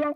[0.00, 0.06] Ich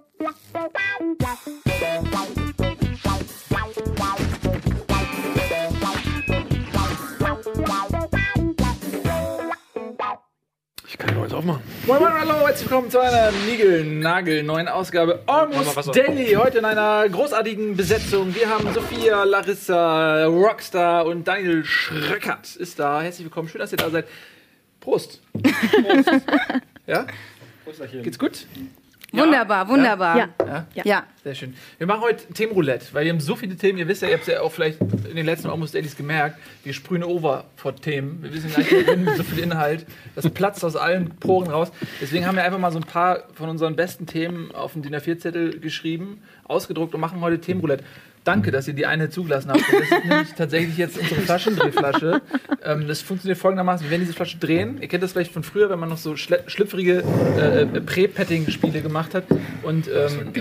[10.97, 11.63] kann nur eins aufmachen.
[11.87, 16.33] Moin Moin, hallo, herzlich willkommen zu einer Nigel-Nagel neuen Ausgabe Almost Daily.
[16.33, 18.35] Heute in einer großartigen Besetzung.
[18.35, 23.03] Wir haben Sophia, Larissa, Rockstar und Daniel Schröckert ist da.
[23.03, 24.07] Herzlich willkommen, schön, dass ihr da seid.
[24.81, 25.21] Prost.
[25.35, 26.11] Prost.
[26.87, 27.07] ja?
[28.03, 28.47] Geht's gut?
[29.17, 30.17] Wunderbar, wunderbar.
[30.17, 30.29] Ja.
[30.41, 30.67] Ja?
[30.75, 30.83] Ja.
[30.85, 31.03] ja.
[31.23, 31.55] Sehr schön.
[31.79, 33.79] Wir machen heute Themenroulette, weil wir haben so viele Themen.
[33.79, 36.39] Ihr wisst ja, ihr habt es ja auch vielleicht in den letzten Almost Dailies gemerkt.
[36.65, 38.23] Wir sprühen over vor Themen.
[38.23, 39.87] Wir wissen gar nicht, wir haben so viel Inhalt.
[40.15, 41.71] Das platzt aus allen Poren raus.
[42.01, 44.95] Deswegen haben wir einfach mal so ein paar von unseren besten Themen auf den DIN
[44.95, 47.85] A4-Zettel geschrieben, ausgedruckt und machen heute Themenroulette.
[48.25, 49.61] Danke, dass ihr die eine zugelassen habt.
[49.71, 52.23] Das ist nämlich tatsächlich jetzt unsere Flaschendrehflasche.
[52.67, 54.81] Ähm, das funktioniert folgendermaßen: Wir werden diese Flasche drehen.
[54.81, 57.05] Ihr kennt das vielleicht von früher, wenn man noch so schlüpfrige
[57.37, 59.25] äh, äh, Prä-Petting-Spiele gemacht hat.
[59.63, 60.33] Und ähm,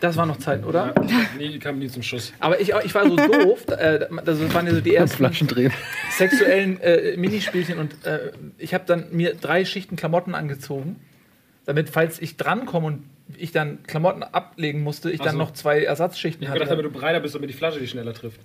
[0.00, 0.94] das war noch Zeit, oder?
[1.08, 2.34] Ja, nie, kam nie zum Schuss.
[2.40, 5.72] Aber ich, ich war so doof, äh, das waren ja so die ersten Flaschen drehen.
[6.10, 10.96] sexuellen äh, Minispielchen und äh, ich habe dann mir drei Schichten Klamotten angezogen,
[11.64, 13.04] damit, falls ich drankomme und
[13.38, 15.38] ich dann Klamotten ablegen musste, ich Ach dann so.
[15.38, 16.82] noch zwei Ersatzschichten Ich hab gedacht, hatte.
[16.82, 18.40] damit du breiter bist, damit die Flasche dich schneller trifft.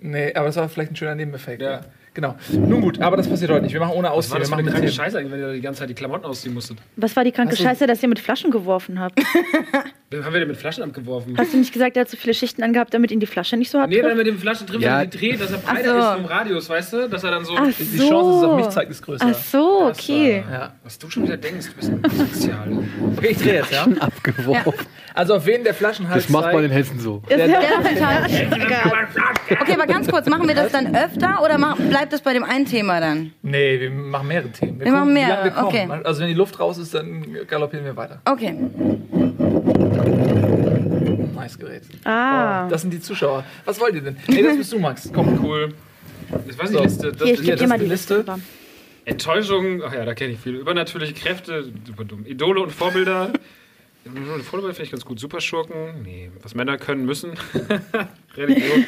[0.00, 1.60] Nee, aber das war vielleicht ein schöner Nebeneffekt.
[1.62, 1.70] Ja.
[1.70, 1.80] Ja.
[2.18, 2.34] Genau.
[2.50, 3.72] Nun gut, aber das passiert heute nicht.
[3.72, 4.40] Wir machen ohne Was war Ausziehen.
[4.40, 4.96] das Wir machen eine mit kranke Themen.
[5.06, 6.78] Scheiße eigentlich, wenn ihr die ganze Zeit die Klamotten ausziehen musstet?
[6.96, 9.20] Was war die kranke Hast du- Scheiße, dass ihr mit Flaschen geworfen habt?
[10.10, 11.36] Wem haben wir denn mit Flaschen abgeworfen?
[11.38, 13.70] Hast du nicht gesagt, er hat so viele Schichten angehabt, damit ihn die Flasche nicht
[13.70, 13.88] so hat?
[13.90, 14.94] Nee, dann mit dem Flaschen trifft, Ja.
[14.94, 15.98] wenn er die dreht, dass er breiter so.
[15.98, 17.08] ist vom Radius, weißt du?
[17.08, 17.54] Dass er dann so.
[17.56, 19.26] Ach Die die Chance, dass es auf mich zeigt, ist größer.
[19.30, 20.42] Ach so, okay.
[20.50, 20.72] Ja.
[20.82, 22.68] Was du schon wieder denkst, du bist ein Sozial.
[23.16, 23.86] Okay, ich drehe jetzt, ja?
[24.00, 24.72] Abgeworfen.
[25.14, 27.22] Also auf wen der Flaschenhals Das macht man in zeigt, Hessen so.
[27.28, 27.60] Der- ist Der
[27.94, 28.26] total.
[29.60, 32.44] Okay, aber ganz kurz, machen wir das dann öfter oder mach, bleibt das bei dem
[32.44, 33.32] einen Thema dann?
[33.42, 34.80] Nee, wir machen mehrere Themen.
[34.80, 35.88] Wir machen gucken, wie lange mehrere, wir okay.
[36.04, 38.20] Also wenn die Luft raus ist, dann galoppieren wir weiter.
[38.24, 38.54] Okay.
[41.34, 41.82] Nice Gerät.
[42.04, 42.66] Ah.
[42.66, 43.44] Oh, das sind die Zuschauer.
[43.64, 44.16] Was wollt ihr denn?
[44.28, 45.10] Nee, das bist du, Max.
[45.12, 45.74] Komm, Cool.
[46.48, 46.80] Ich weiß So.
[46.80, 47.12] nicht, Liste.
[47.12, 48.16] Das Hier, ich das ist die Liste.
[48.18, 48.34] Liste.
[49.06, 50.56] Enttäuschung, ach ja, da kenne ich viel.
[50.56, 52.26] Übernatürliche Kräfte, super dumm.
[52.26, 53.32] Idole und Vorbilder.
[54.42, 55.18] Vorbilder finde ich ganz gut.
[55.20, 57.32] Superschurken, nee, was Männer können müssen.
[58.36, 58.84] Religion.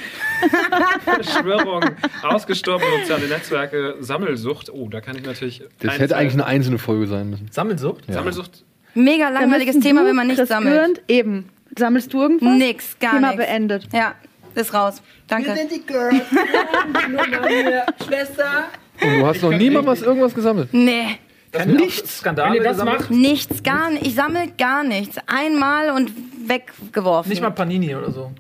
[1.05, 1.85] Verschwörung,
[2.23, 4.71] ausgestorbene soziale Netzwerke, Sammelsucht.
[4.71, 5.63] Oh, da kann ich natürlich.
[5.81, 7.49] Das hätte eigentlich eine einzelne Folge sein müssen.
[7.51, 8.07] Sammelsucht?
[8.09, 8.15] Ja.
[8.15, 8.65] Sammelsucht.
[8.95, 10.75] Mega langweiliges Thema, wenn man nicht Chris sammelt.
[10.75, 11.49] Gürnt, eben.
[11.79, 12.59] Sammelst du irgendwas?
[12.59, 13.45] Nix, gar Thema nichts.
[13.47, 13.89] beendet.
[13.93, 14.15] Ja,
[14.55, 15.03] ist raus.
[15.29, 15.55] Danke.
[15.71, 16.17] die Girls.
[18.07, 18.65] Schwester.
[19.01, 20.69] Und du hast noch nie mal was irgendwas gesammelt.
[20.73, 21.19] Nee,
[21.67, 22.19] Nichts.
[22.19, 24.07] Skandale Wenn ihr das macht, nichts, gar nicht.
[24.07, 25.17] Ich sammle gar nichts.
[25.27, 26.13] Einmal und
[26.47, 27.29] weggeworfen.
[27.31, 28.33] Nicht mal Panini oder so.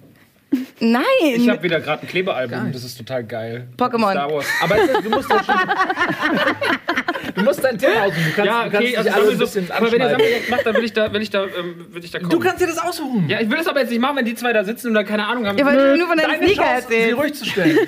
[0.81, 1.03] Nein.
[1.23, 2.75] ich habe wieder gerade ein Klebealbum, nicht.
[2.75, 3.69] das ist total geil.
[3.77, 4.11] Pokémon.
[4.11, 4.47] Star Wars.
[4.63, 5.55] Aber du musst das schon.
[7.37, 8.25] du musst dein Thema aussuchen.
[8.25, 9.39] Du kannst, Ja, kannst okay, dich also Sammelsucht.
[9.39, 10.11] bisschen Aber wenn ihr.
[10.11, 12.31] Sammelsucht macht, dann will ich da, will ich da, ähm, will ich da kommen.
[12.31, 13.29] Du kannst dir das aussuchen.
[13.29, 15.05] Ja, ich will das aber jetzt nicht machen, wenn die zwei da sitzen und da
[15.05, 15.57] keine Ahnung haben.
[15.59, 17.15] Ihr wollt nur von deinen Deine Sneaker Chance, sie erzählen.
[17.19, 17.79] ruhig zu stellen.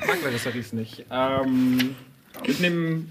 [0.00, 1.04] Ich mag Vegetarisch nicht.
[1.10, 1.96] Ähm,
[2.44, 3.06] ich nehme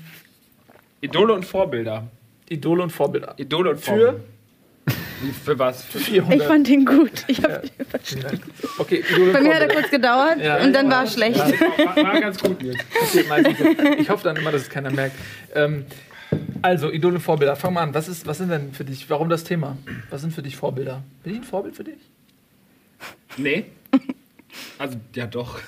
[1.01, 2.07] Idole und Vorbilder.
[2.50, 3.34] Idole und Vorbilder.
[3.38, 3.85] Idole und Für?
[3.91, 4.19] Vorbilder.
[5.23, 5.84] Wie- Für was?
[5.84, 6.41] Für 400.
[6.41, 7.23] Ich fand den gut.
[7.28, 7.63] Ich hab,
[8.79, 10.57] Okay, Idole und Bei mir hat er kurz gedauert Ja.
[10.63, 11.38] und dann war es schlecht.
[11.39, 12.84] war, war ganz gut jetzt.
[14.00, 15.16] Ich hoffe dann immer, dass es keiner merkt.
[15.53, 15.85] Ähm,
[16.63, 17.56] also, Idole und Vorbilder.
[17.56, 17.94] Fang mal an.
[17.94, 19.78] Was, ist, was sind denn für dich, warum das Thema?
[20.09, 21.03] Was sind für dich Vorbilder?
[21.23, 22.00] Bin ich ein Vorbild für dich?
[23.38, 23.66] Nee.
[24.79, 25.59] Also, ja doch.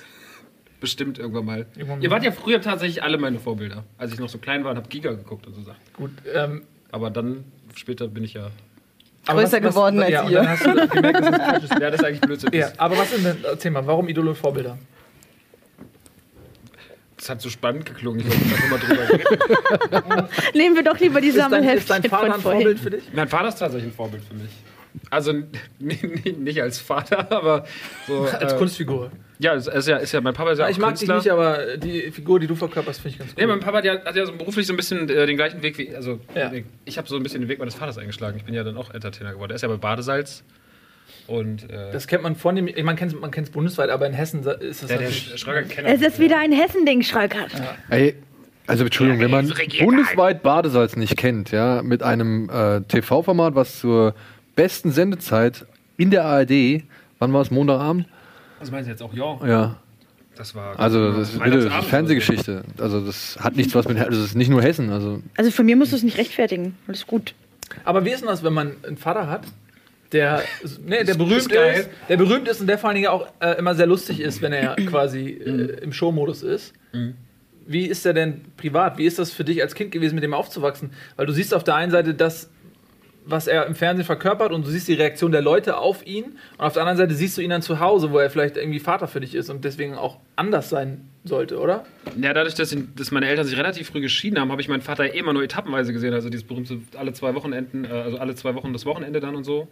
[0.83, 1.65] Bestimmt irgendwann mal.
[1.77, 2.01] Irgendwann.
[2.01, 3.85] Ihr wart ja früher tatsächlich alle meine Vorbilder.
[3.97, 5.79] Als ich noch so klein war und hab Giga geguckt und so Sachen.
[5.93, 6.11] Gut.
[6.35, 8.51] Ähm, Aber dann, später bin ich ja.
[9.25, 10.39] aber Größer geworden als ja, und ihr.
[10.39, 11.71] Dann hast du gemerkt, dass ist.
[11.79, 12.49] Ja, das ist eigentlich Blödsinn.
[12.51, 14.77] Ja, aber was sind denn, erzähl mal, warum Idole und Vorbilder?
[17.15, 18.19] Das hat so spannend geklungen.
[18.19, 20.27] Ich wollte einfach mal drüber reden.
[20.53, 22.41] nehmen wir doch lieber die Ist dein, ist dein Vater ein.
[22.41, 23.05] Vorbild für dich?
[23.13, 24.51] Mein Vater ist tatsächlich ein Vorbild für mich.
[25.09, 25.33] Also
[25.79, 27.65] nicht als Vater, aber
[28.07, 28.27] so.
[28.39, 29.11] Als äh, Kunstfigur.
[29.39, 31.15] Ja, ist, ist ja, ist ja, mein Papa ist ja Ja, auch ich mag Künstler.
[31.15, 33.39] dich nicht, aber die Figur, die du verkörperst, finde ich ganz gut.
[33.39, 35.77] Nee, mein Papa der hat ja so beruflich so ein bisschen äh, den gleichen Weg
[35.77, 35.93] wie.
[35.95, 36.51] Also, Ja.
[36.85, 38.37] ich habe so ein bisschen den Weg meines Vaters eingeschlagen.
[38.37, 39.51] Ich bin ja dann auch Entertainer geworden.
[39.51, 40.43] Er ist ja bei Badesalz.
[41.27, 41.69] Und.
[41.69, 44.39] Äh, Das kennt man von dem, man kennt es man kennt's bundesweit, aber in Hessen
[44.45, 45.11] ist das der, der.
[45.11, 47.51] Schröger kennt Es ist wieder ein Hessending, Schröckert.
[47.89, 48.15] Ey,
[48.67, 54.15] also Entschuldigung, wenn man bundesweit Badesalz nicht kennt, ja, mit einem äh, TV-Format, was zur
[54.55, 55.65] besten Sendezeit
[55.97, 56.83] in der ARD,
[57.19, 58.05] wann war es, Montagabend?
[58.59, 59.13] Was meinen Sie jetzt auch?
[59.13, 59.39] Ja.
[59.45, 59.75] Ja,
[60.35, 60.79] Das war.
[60.79, 62.63] also das ist, das ist Fernsehgeschichte.
[62.77, 65.65] Also das hat nichts was mit, also das ist nicht nur Hessen, also Also von
[65.65, 66.75] mir musst du es nicht rechtfertigen.
[66.87, 67.33] Alles gut.
[67.83, 69.43] Aber wie ist denn das, wenn man einen Vater hat,
[70.11, 70.43] der,
[70.85, 71.79] nee, der berühmt geil.
[71.81, 74.41] ist, der berühmt ist und der vor allen Dingen auch äh, immer sehr lustig ist,
[74.43, 76.73] wenn er quasi äh, im Showmodus ist.
[77.65, 78.97] Wie ist er denn privat?
[78.99, 80.91] Wie ist das für dich als Kind gewesen, mit dem aufzuwachsen?
[81.15, 82.49] Weil du siehst auf der einen Seite, dass
[83.25, 86.37] was er im Fernsehen verkörpert und du siehst die Reaktion der Leute auf ihn.
[86.57, 88.79] Und auf der anderen Seite siehst du ihn dann zu Hause, wo er vielleicht irgendwie
[88.79, 91.85] Vater für dich ist und deswegen auch anders sein sollte, oder?
[92.19, 94.81] Ja, dadurch, dass, ihn, dass meine Eltern sich relativ früh geschieden haben, habe ich meinen
[94.81, 96.13] Vater immer nur etappenweise gesehen.
[96.13, 99.43] Also dieses berühmte alle zwei Wochenenden, äh, also alle zwei Wochen das Wochenende dann und
[99.43, 99.67] so.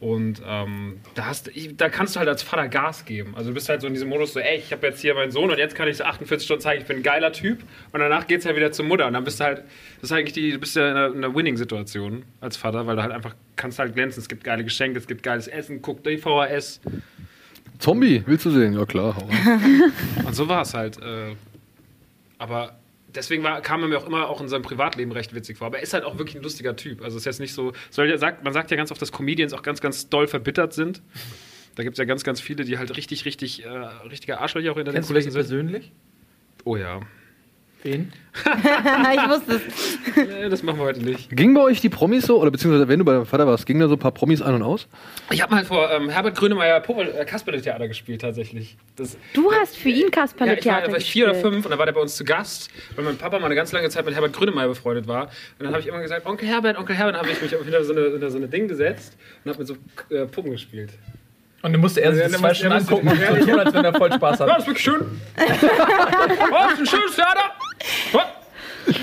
[0.00, 3.34] Und ähm, da, hast, da kannst du halt als Vater Gas geben.
[3.36, 5.30] Also du bist halt so in diesem Modus so, ey, ich habe jetzt hier meinen
[5.30, 7.58] Sohn und jetzt kann ich so 48 Stunden zeigen, ich bin ein geiler Typ.
[7.92, 9.06] Und danach geht's ja wieder zur Mutter.
[9.06, 9.58] Und dann bist du halt,
[10.00, 12.96] das ist eigentlich die, du bist ja in einer, in einer Winning-Situation als Vater, weil
[12.96, 14.22] du halt einfach kannst halt glänzen.
[14.22, 16.80] Es gibt geile Geschenke, es gibt geiles Essen, guck die VHS.
[17.78, 18.72] Zombie, willst du sehen?
[18.72, 19.14] Ja klar.
[20.26, 20.96] Und so war es halt.
[20.96, 21.34] Äh,
[22.38, 22.79] aber
[23.14, 25.66] deswegen war, kam er mir auch immer auch in seinem Privatleben recht witzig vor.
[25.68, 27.02] Aber er ist halt auch wirklich ein lustiger Typ.
[27.02, 27.72] Also es ist jetzt nicht so.
[27.90, 31.02] Soll sagt, man sagt ja ganz oft, dass Comedians auch ganz, ganz doll verbittert sind.
[31.74, 34.76] Da gibt es ja ganz, ganz viele, die halt richtig, richtig, äh, richtige Arschlöcher auch
[34.76, 35.40] hinter Kennst du welche sind.
[35.40, 35.92] persönlich?
[36.64, 37.00] Oh ja.
[37.82, 38.12] Wen?
[39.14, 39.98] ich wusste es.
[40.16, 41.30] Nee, das machen wir heute nicht.
[41.30, 43.80] Ging bei euch die Promis so, oder beziehungsweise wenn du bei deinem Vater warst, gingen
[43.80, 44.86] da so ein paar Promis ein und aus?
[45.30, 48.76] Ich habe mal vor ähm, Herbert Grönemeyer äh, Kasperle-Theater gespielt tatsächlich.
[48.96, 51.70] Das, Du hast für ihn ja, Kasperle ich war, war ich vier oder fünf und
[51.70, 54.04] da war der bei uns zu Gast, weil mein Papa mal eine ganz lange Zeit
[54.04, 55.24] mit Herbert Grönemeyer befreundet war.
[55.58, 57.62] Und dann habe ich immer gesagt, Onkel Herbert, Onkel Herbert, dann habe ich mich auf
[57.62, 59.76] hinter so eine, hinter so eine Ding gesetzt und habe mit so
[60.14, 60.90] äh, Puppen gespielt.
[61.62, 63.94] Und dann musste er sich Ja, zwei Stunden angucken und so tun, als wenn er
[63.94, 64.52] voll Spaß Ja, hat.
[64.52, 65.00] das ist wirklich schön.
[65.00, 67.40] oh, das ist ein schönes Theater.
[68.14, 68.18] Oh.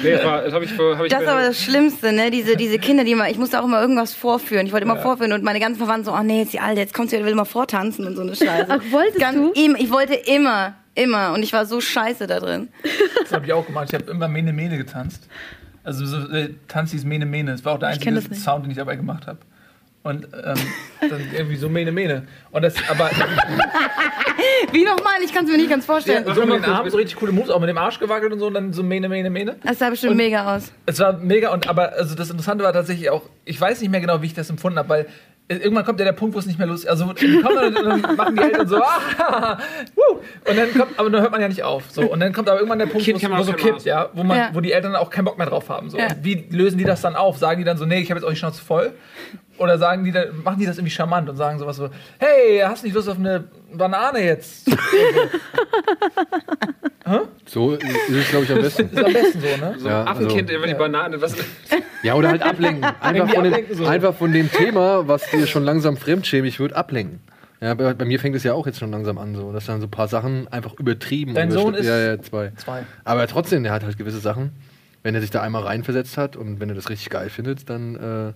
[0.03, 2.31] Nee, das, war- das habe ich, hab ich Das ist aber das Schlimmste, ne?
[2.31, 4.65] Diese, diese Kinder, die immer, ich musste auch immer irgendwas vorführen.
[4.65, 6.93] Ich wollte immer vorführen und meine ganzen Verwandten so, oh nee, jetzt die Alte, jetzt
[6.95, 8.65] kommt sie, will immer vortanzen und so eine Scheiße.
[8.69, 9.51] Ach, wolltest Ganz, du?
[9.53, 12.69] im- Ich wollte immer, immer und ich war so scheiße da drin.
[13.21, 13.85] Das habe ich auch gemacht.
[13.89, 15.27] Ich habe immer Mene Mene getanzt.
[15.83, 17.51] Also so äh, Tanz hieß Mene Mene.
[17.51, 18.19] Das war auch der einzige.
[18.35, 19.37] Sound, den ich dabei gemacht habe.
[20.07, 20.55] Und ähm,
[21.09, 22.27] dann irgendwie so Mene Mene.
[22.51, 23.09] Und das, aber
[24.71, 25.21] Wie nochmal?
[25.23, 26.23] Ich kann es mir nicht ganz vorstellen.
[26.33, 28.47] so mit den Armen so richtig coole Moves, auch mit dem Arsch gewackelt und so,
[28.47, 29.55] und dann so Mene Mene Mene.
[29.63, 30.71] Das sah bestimmt Und- mega aus.
[30.85, 34.01] Es war mega und aber also das Interessante war tatsächlich auch, ich weiß nicht mehr
[34.01, 35.05] genau, wie ich das empfunden habe, weil
[35.49, 38.01] äh, irgendwann kommt ja der Punkt, wo es nicht mehr lustig Also die kommen dann,
[38.01, 38.77] dann machen die Eltern so,
[39.17, 39.57] ah,
[39.95, 40.17] wuh,
[40.49, 41.83] und dann kommt, aber dann hört man ja nicht auf.
[41.89, 43.83] So, und dann kommt aber irgendwann der Punkt, Kind wo es- man wo so kippt,
[43.83, 44.49] ja, wo, man, Ja.
[44.53, 45.89] wo die Eltern auch keinen Bock mehr drauf haben.
[45.89, 45.97] So.
[45.97, 46.07] Ja.
[46.21, 47.37] Wie lösen die das dann auf?
[47.37, 48.91] Sagen die dann so, nee, ich habe jetzt auch die Schnauze voll?
[49.57, 51.89] Oder sagen die dann, machen die das irgendwie charmant und sagen sowas so,
[52.19, 53.43] hey, hast du nicht Lust auf eine
[53.73, 54.67] Banane jetzt?
[57.45, 58.89] So ist es, glaube ich, am besten.
[58.89, 59.75] Ist am besten so, ne?
[59.77, 61.21] So Ja, ein Affenkind, also- immer die Banane.
[61.21, 61.35] Was,
[62.03, 62.83] Ja, oder halt ablenken.
[63.01, 63.85] Einfach Irgendwie von, ablenken dem, so.
[63.89, 67.21] einfach von dem Thema, was dir schon langsam fremdschämig wird, ablenken.
[67.61, 69.79] Ja, bei, bei mir fängt es ja auch jetzt schon langsam an, so, dass dann
[69.79, 72.51] so ein paar Sachen einfach übertrieben Dein Sohn ist- Ja, ja, zwei.
[72.57, 72.83] Zwei.
[73.05, 74.51] Aber trotzdem, der hat halt gewisse Sachen.
[75.03, 77.95] Wenn er sich da einmal reinversetzt hat und wenn er das richtig geil findet, dann
[77.95, 78.33] äh,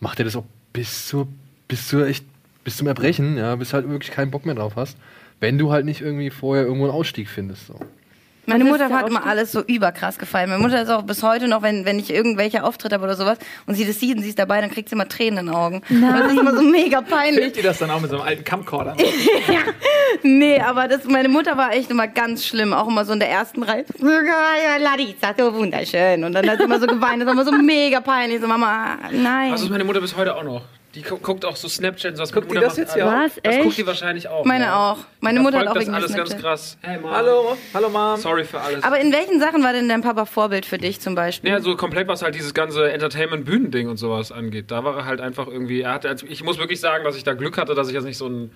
[0.00, 1.28] macht er das auch bis zur,
[1.68, 2.24] bis zur echt,
[2.64, 4.96] bis zum Erbrechen, ja, bis halt wirklich keinen Bock mehr drauf hast.
[5.40, 7.66] Wenn du halt nicht irgendwie vorher irgendwo einen Ausstieg findest.
[7.66, 7.78] So.
[8.46, 10.50] Meine Mutter hat immer alles so überkrass gefallen.
[10.50, 13.38] Meine Mutter ist auch bis heute noch, wenn, wenn ich irgendwelche Auftritte habe oder sowas
[13.66, 15.54] und sie das sieht und sie ist dabei, dann kriegt sie immer Tränen in den
[15.54, 15.82] Augen.
[15.88, 17.40] Das ist immer so mega peinlich.
[17.40, 18.96] Filmt die das dann auch mit so einem alten Camcorder?
[20.22, 22.72] Nee, aber das, meine Mutter war echt immer ganz schlimm.
[22.72, 23.84] Auch immer so in der ersten Reihe.
[24.78, 26.24] Larissa, so wunderschön.
[26.24, 27.20] Und dann hat sie immer so geweint.
[27.20, 28.40] Das war immer so mega peinlich.
[28.40, 29.52] So, Mama, nein.
[29.52, 30.62] also ist meine Mutter bis heute auch noch.
[30.94, 32.32] Die gu guckt auch so Snapchat und sowas.
[32.32, 33.08] Guckt die das jetzt ja?
[33.08, 33.36] alles.
[33.36, 33.42] Was?
[33.42, 33.78] Das guckt Echt?
[33.78, 34.44] die wahrscheinlich auch.
[34.44, 34.92] Meine ja.
[34.92, 34.98] auch.
[35.20, 36.40] Meine Mutter hat auch das alles ganz Snapchat.
[36.40, 36.78] krass.
[36.82, 37.10] Hey, Mom.
[37.10, 38.16] Hallo, hallo Mom.
[38.16, 38.84] Sorry für alles.
[38.84, 41.50] Aber in welchen Sachen war denn dein Papa Vorbild für dich zum Beispiel?
[41.50, 44.70] Ja, so komplett, was halt dieses ganze Entertainment-Bühnending und sowas angeht.
[44.70, 47.24] Da war er halt einfach irgendwie, er hatte, also ich muss wirklich sagen, dass ich
[47.24, 48.52] da Glück hatte, dass ich jetzt nicht so ein,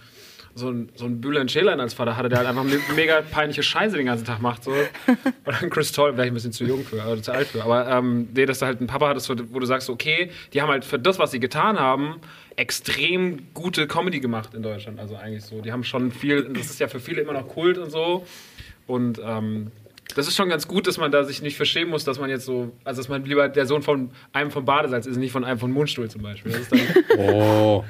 [0.59, 3.63] so ein, so ein Bülent Ceylan als Vater hatte, der halt einfach me- mega peinliche
[3.63, 4.65] Scheiße den ganzen Tag macht.
[4.65, 4.73] So.
[5.47, 7.63] Oder ein Chris Toll, wäre ich ein bisschen zu jung für, oder zu alt für.
[7.65, 10.69] Aber ähm, nee, dass du halt einen Papa hattest, wo du sagst, okay, die haben
[10.69, 12.17] halt für das, was sie getan haben,
[12.57, 14.99] extrem gute Comedy gemacht in Deutschland.
[15.01, 15.61] Also eigentlich so.
[15.61, 18.27] Die haben schon viel, das ist ja für viele immer noch Kult und so.
[18.87, 19.71] Und ähm,
[20.15, 22.45] das ist schon ganz gut, dass man da sich nicht verschämen muss, dass man jetzt
[22.47, 25.59] so, also dass man lieber der Sohn von einem von Badesalz ist, nicht von einem
[25.59, 26.53] von Mundstuhl zum Beispiel.
[26.53, 26.81] Das ist dann,
[27.19, 27.85] Oh.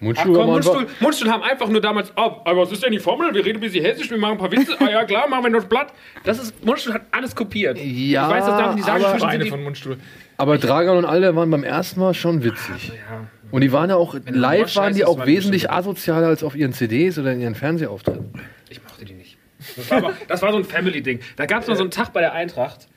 [0.00, 2.98] Ach Mundschuhe komm, Mundstuhl, Mundstuhl haben einfach nur damals, oh, aber was ist denn die
[2.98, 3.34] Formel?
[3.34, 4.74] Wir reden ein bisschen hessisch, wir machen ein paar Witze.
[4.80, 5.92] Ah ja, klar, machen wir noch das Blatt.
[6.24, 7.76] Das ist, Mundstuhl hat alles kopiert.
[7.78, 9.98] Ja, ich weiß, dass da- die sagen, aber- Eine sind die, von Mundstuhl.
[10.38, 12.88] Aber Dragan und alle waren beim ersten Mal schon witzig.
[12.88, 15.78] ja, Und die waren ja auch, du live waren die auch die wesentlich bestimmt.
[15.78, 18.32] asozialer als auf ihren CDs oder in ihren Fernsehauftritten.
[18.70, 19.36] ich mochte die nicht.
[19.76, 21.20] Das war, aber, das war so ein Family-Ding.
[21.36, 22.88] Da gab es mal so einen Tag bei der Eintracht.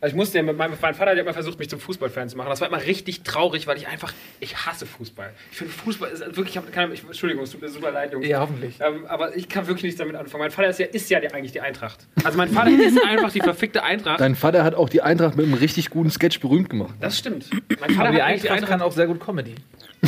[0.00, 2.28] Also ich musste ja mit meinem mein Vater, der hat mal versucht, mich zum Fußballfan
[2.28, 2.50] zu machen.
[2.50, 5.32] Das war immer richtig traurig, weil ich einfach, ich hasse Fußball.
[5.50, 8.12] Ich finde Fußball ist wirklich, ich hab, keine, ich, Entschuldigung, es tut mir super leid,
[8.12, 8.28] Jungs.
[8.28, 8.76] Ja, hoffentlich.
[8.78, 10.42] Ähm, aber ich kann wirklich nichts damit anfangen.
[10.42, 12.06] Mein Vater ist ja, ist ja die, eigentlich die Eintracht.
[12.22, 14.20] Also mein Vater ist einfach die verfickte Eintracht.
[14.20, 16.94] Dein Vater hat auch die Eintracht mit einem richtig guten Sketch berühmt gemacht.
[17.00, 17.50] Das stimmt.
[17.80, 19.56] Mein Vater Aber die hat eigentlich Eintracht kann auch sehr gut Comedy.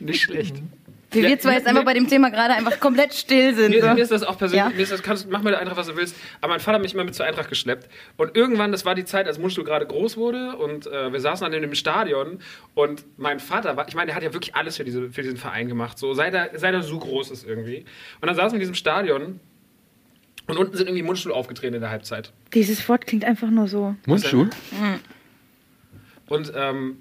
[0.00, 0.62] nicht schlecht.
[1.10, 3.70] Wie Ja, wir zwar mir- jetzt einfach bei dem Thema gerade einfach komplett still sind.
[3.70, 3.88] Mir, so.
[3.94, 4.70] mir ist das auch persönlich, Ja?
[4.76, 6.14] mir ist das, kannst, mach mit der Eintracht, was du willst.
[6.42, 7.88] Aber mein Vater hat mich immer mit zur Eintracht geschleppt.
[8.18, 11.44] Und irgendwann, das war die Zeit, als Mundstuhl gerade groß wurde und äh, wir saßen
[11.46, 12.40] dann in dem Stadion
[12.74, 15.38] und mein Vater war, ich meine, der hat ja wirklich alles für, diese, für diesen
[15.38, 17.86] Verein gemacht, so seit er, seit er so groß ist irgendwie.
[18.20, 19.40] Und dann saßen wir in diesem Stadion
[20.46, 22.32] und unten sind irgendwie Mundstuhl aufgetreten in der Halbzeit.
[22.52, 23.96] Dieses Wort klingt einfach nur so.
[24.06, 24.50] Mundstuhl?
[26.28, 26.98] Und ähm,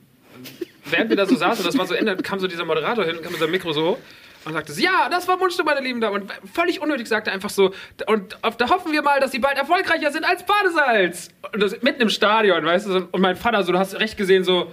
[0.92, 3.32] während wir da so saßen, das war so Ende, kam so dieser Moderator hin, kam
[3.32, 3.98] mit seinem Mikro so
[4.46, 6.24] und sagte ja, das war Mundstuhl, meine Lieben Damen.
[6.24, 7.74] Und völlig unnötig sagte er einfach so,
[8.08, 11.30] und da hoffen wir mal, dass sie bald erfolgreicher sind als Badesalz.
[11.54, 14.44] Und das mitten im Stadion, weißt du, und mein Vater so, du hast recht gesehen,
[14.44, 14.72] so,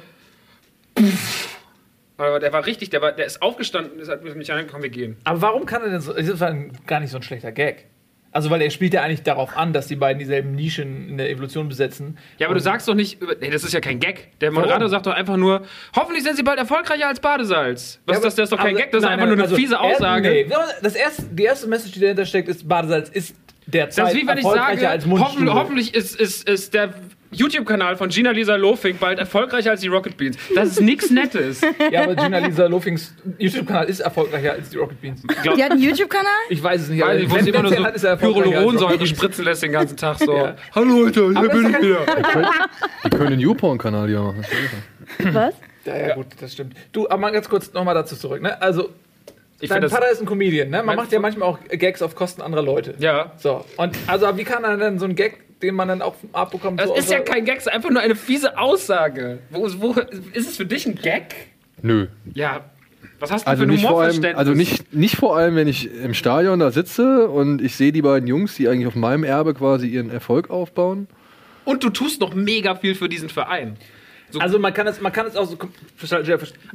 [2.17, 5.17] aber der war richtig, der, war, der ist aufgestanden, ist, hat mich angekommen, wir gehen.
[5.25, 6.13] Aber warum kann er denn so.
[6.13, 6.55] Das war
[6.87, 7.87] gar nicht so ein schlechter Gag.
[8.35, 11.31] Also, weil er spielt ja eigentlich darauf an, dass die beiden dieselben Nischen in der
[11.31, 12.19] Evolution besetzen.
[12.39, 14.33] Ja, aber du sagst doch nicht, nee, das ist ja kein Gag.
[14.41, 14.91] Der Moderator Warum?
[14.91, 15.63] sagt doch einfach nur,
[15.97, 18.01] hoffentlich sind sie bald erfolgreicher als Badesalz.
[18.07, 18.35] Was Ja, ist das?
[18.35, 19.81] Das ist doch kein Gag, das ist nein, einfach nur nein, eine also, fiese er-
[19.83, 20.29] Aussage.
[20.31, 20.47] Nee,
[20.83, 23.37] das erste, die erste Message, die dahinter steckt, ist, Badesalz ist
[23.67, 25.47] derzeit Das ist wie wenn ich sage, als Mundstuhl.
[25.47, 26.93] hoffen, hoffentlich ist, ist, ist der
[27.35, 30.37] YouTube-Kanal von Gina Lisa Lofink bald erfolgreicher als die Rocket Beans.
[30.55, 31.61] Das ist nichts Nettes.
[31.91, 35.23] Ja, aber Gina Lisa Lofings YouTube-Kanal ist erfolgreicher als die Rocket Beans.
[35.45, 36.27] Die hat einen YouTube-Kanal?
[36.49, 37.03] Ich weiß es nicht.
[37.03, 37.73] Aber ich wusste wenn- immer nur
[38.79, 39.09] so er Beans.
[39.11, 40.37] spritzen lässt den ganzen Tag so.
[40.37, 40.57] Ja.
[40.75, 42.07] Hallo Leute, hier bin ich wieder.
[43.05, 44.45] Die können einen YouPorn-Kanal ja machen.
[45.33, 45.55] Was?
[45.85, 46.75] Ja, ja, gut, das stimmt.
[46.93, 48.41] Du, aber mal ganz kurz nochmal dazu zurück.
[48.41, 48.61] Ne?
[48.63, 48.89] Also,
[49.61, 50.83] Ich dein Vater ist ein Comedian, ne?
[50.83, 52.95] Man macht ja manchmal auch Gags auf Kosten anderer Leute.
[52.99, 53.33] Ja.
[53.37, 56.81] So, und also wie kann er denn so ein Gag, den man dann auch abbekommt?
[56.81, 59.39] Das so ist ja kein Gag, das ist einfach nur eine fiese Aussage.
[59.51, 59.93] Wo, wo,
[60.33, 61.35] ist es für dich ein Gag?
[61.83, 62.07] Nö.
[62.35, 62.65] Ja.
[63.21, 64.39] Was hast du Also für ein nicht, vor allem, Humorverständnis?
[64.39, 68.03] also nicht, nicht vor allem, wenn ich im Stadion da sitze und ich sehe die
[68.03, 71.07] beiden Jungs, die eigentlich auf meinem Erbe quasi ihren Erfolg aufbauen.
[71.65, 73.77] Und du tust noch mega viel für diesen Verein.
[74.35, 75.57] So- Also man kann es, man kann es auch so.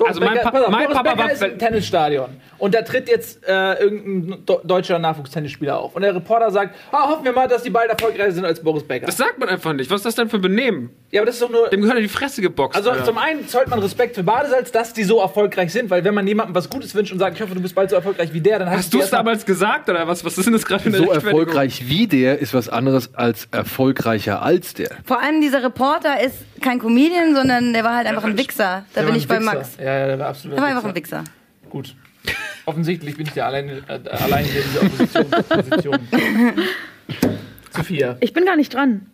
[0.05, 2.81] Also mein Pa- pass auf, mein Boris Papa Becker war- ist im Tennisstadion und da
[2.81, 7.47] tritt jetzt äh, irgendein deutscher Nachwuchstennisspieler auf und der Reporter sagt, ah, hoffen wir mal,
[7.47, 9.05] dass die bald erfolgreicher sind als Boris Becker.
[9.07, 9.91] Das sagt man einfach nicht.
[9.91, 10.89] Was ist das denn für ein Benehmen?
[11.11, 11.67] ja, aber das ist doch nur.
[11.69, 12.77] Dem gehört in die Fresse geboxt.
[12.77, 13.03] Also Alter.
[13.05, 16.25] zum einen zollt man Respekt für Badesalz, dass die so erfolgreich sind, weil wenn man
[16.27, 18.59] jemandem was Gutes wünscht und sagt, ich hoffe, du bist bald so erfolgreich wie der,
[18.59, 20.23] dann Hast du es damals gesagt oder was?
[20.23, 23.47] Was ist denn das gerade für eine So erfolgreich wie der ist was anderes als
[23.51, 24.89] erfolgreicher als der.
[25.05, 28.85] Vor allem dieser Reporter ist kein Comedian, sondern der war halt einfach ein Wichser.
[28.93, 29.53] Da Der bin ich bei Wichser.
[29.53, 29.77] Max.
[29.77, 31.23] Ja, ja, der war absolut Der war einfach ein Wichser.
[31.69, 31.95] Gut.
[32.65, 35.25] Offensichtlich bin ich der alleine, äh, alleine in dieser Opposition.
[35.49, 35.99] Position.
[37.75, 38.17] Sophia.
[38.19, 39.07] Ich bin gar nicht dran.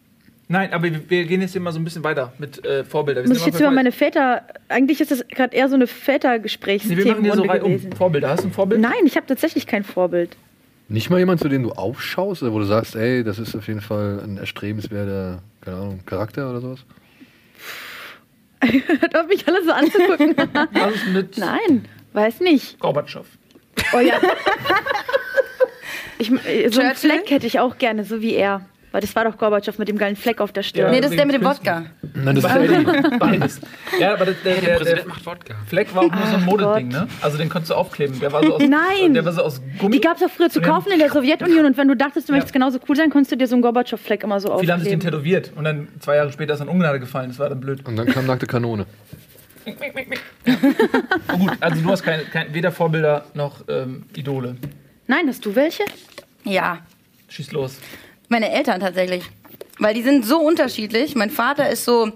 [0.47, 3.23] Nein, aber wir, wir gehen jetzt hier mal so ein bisschen weiter mit äh, Vorbilder.
[3.23, 4.43] Wir Muss ich jetzt immer über meine Väter.
[4.69, 7.79] Eigentlich ist das gerade eher so eine Nee, wir machen hier so rein um.
[7.93, 8.29] Vorbilder.
[8.29, 8.81] Hast du ein Vorbild?
[8.81, 10.37] Nein, ich habe tatsächlich kein Vorbild.
[10.87, 13.67] Nicht mal jemand, zu dem du aufschaust, oder wo du sagst, ey, das ist auf
[13.67, 16.85] jeden Fall ein erstrebenswerter, keine Ahnung, Charakter oder sowas?
[18.99, 20.35] Hört auf mich alle so anzugucken.
[20.73, 22.79] Was ist mit Nein, weiß nicht.
[22.79, 23.25] Gorbatschow?
[23.93, 24.19] Oh ja.
[26.17, 26.95] Ich, äh, so einen?
[26.95, 28.65] Fleck hätte ich auch gerne, so wie er.
[28.95, 30.89] Weil das war doch Gorbatschow mit dem geilen Fleck auf der Stirn.
[30.89, 31.43] Nee, das ist der mit dem.
[31.43, 31.83] Wodka.
[32.13, 33.17] Nein, das ist Eddie.
[33.19, 33.59] Beides.
[33.99, 35.53] Ja, aber der, Der der, der Präsident macht Wodka.
[35.67, 37.05] Fleck war auch nur so ein Modeding, ne?
[37.19, 38.17] Also den konntest du aufkleben.
[38.21, 39.13] Der war so aus, Nein.
[39.13, 39.91] Der war so aus Gummi.
[39.97, 42.31] Die gab es auch früher zu kaufen in der Sowjetunion und wenn du dachtest, du
[42.31, 42.37] Ja.
[42.37, 44.87] möchtest genauso cool sein, konntest du dir so einen Gorbatschow-Fleck immer so Viele haben sich
[44.87, 45.01] den aufkleben.
[45.25, 47.27] tätowiert und dann zwei Jahre später ist er in Ungnade gefallen.
[47.31, 47.85] Das war dann blöd.
[47.85, 48.85] Und dann kam nackte Kanone.
[51.33, 54.55] Oh, gut, also du hast keine, kein, weder Vorbilder noch ähm, Idole.
[55.07, 55.83] Nein, hast du welche?
[56.45, 56.77] Ja,
[57.27, 57.79] Schieß los.
[58.29, 59.23] Meine Eltern tatsächlich.
[59.79, 61.15] Weil die sind so unterschiedlich.
[61.15, 62.11] Mein Vater ist so,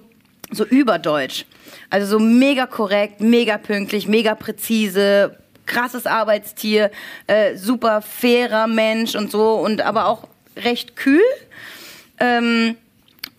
[0.52, 1.46] so überdeutsch.
[1.90, 6.92] Also so mega korrekt, mega pünktlich, mega präzise, krasses Arbeitstier,
[7.28, 11.22] äh, super fairer Mensch und so und aber auch recht kühl.
[12.20, 12.76] Ähm,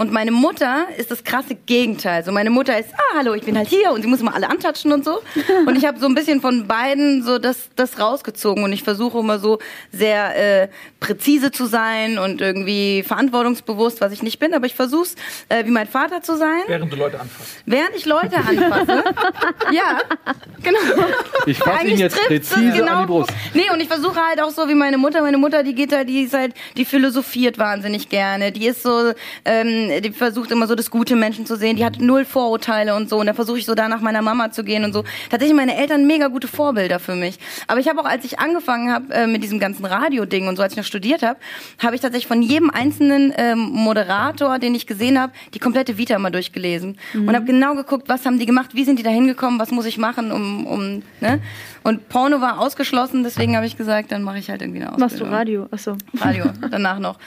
[0.00, 2.24] und meine Mutter ist das krasse Gegenteil.
[2.24, 4.48] So meine Mutter ist, ah, hallo, ich bin halt hier und sie muss immer alle
[4.48, 5.20] antatschen und so.
[5.66, 9.18] Und ich habe so ein bisschen von beiden so das, das rausgezogen und ich versuche
[9.18, 9.58] immer so
[9.92, 10.68] sehr äh,
[11.00, 14.54] präzise zu sein und irgendwie verantwortungsbewusst, was ich nicht bin.
[14.54, 15.14] Aber ich versuche es,
[15.50, 17.62] äh, wie mein Vater zu sein, Während du Leute anfasst.
[17.66, 19.04] während ich Leute anfasse.
[19.70, 20.00] ja,
[20.62, 20.78] genau.
[21.44, 22.92] Ich fasse ihn Eigentlich jetzt präzise genau.
[22.92, 23.30] an die Brust.
[23.52, 25.20] Nee, und ich versuche halt auch so wie meine Mutter.
[25.20, 28.50] Meine Mutter, die geht halt, die ist halt, die philosophiert wahnsinnig gerne.
[28.50, 29.12] Die ist so,
[29.44, 31.76] ähm, die versucht immer so das Gute Menschen zu sehen.
[31.76, 33.18] Die hat null Vorurteile und so.
[33.18, 35.04] Und da versuche ich so da nach meiner Mama zu gehen und so.
[35.30, 37.38] Tatsächlich meine Eltern mega gute Vorbilder für mich.
[37.66, 40.62] Aber ich habe auch, als ich angefangen habe äh, mit diesem ganzen Radio-Ding und so,
[40.62, 41.38] als ich noch studiert habe,
[41.78, 46.18] habe ich tatsächlich von jedem einzelnen ähm, Moderator, den ich gesehen habe, die komplette Vita
[46.18, 49.58] mal durchgelesen und habe genau geguckt, was haben die gemacht, wie sind die da hingekommen,
[49.58, 51.40] was muss ich machen, um, um ne?
[51.82, 55.08] Und Porno war ausgeschlossen, deswegen habe ich gesagt, dann mache ich halt irgendwie eine Ausbildung.
[55.08, 55.68] Machst du Radio?
[55.70, 55.96] Achso.
[56.18, 57.18] Radio danach noch.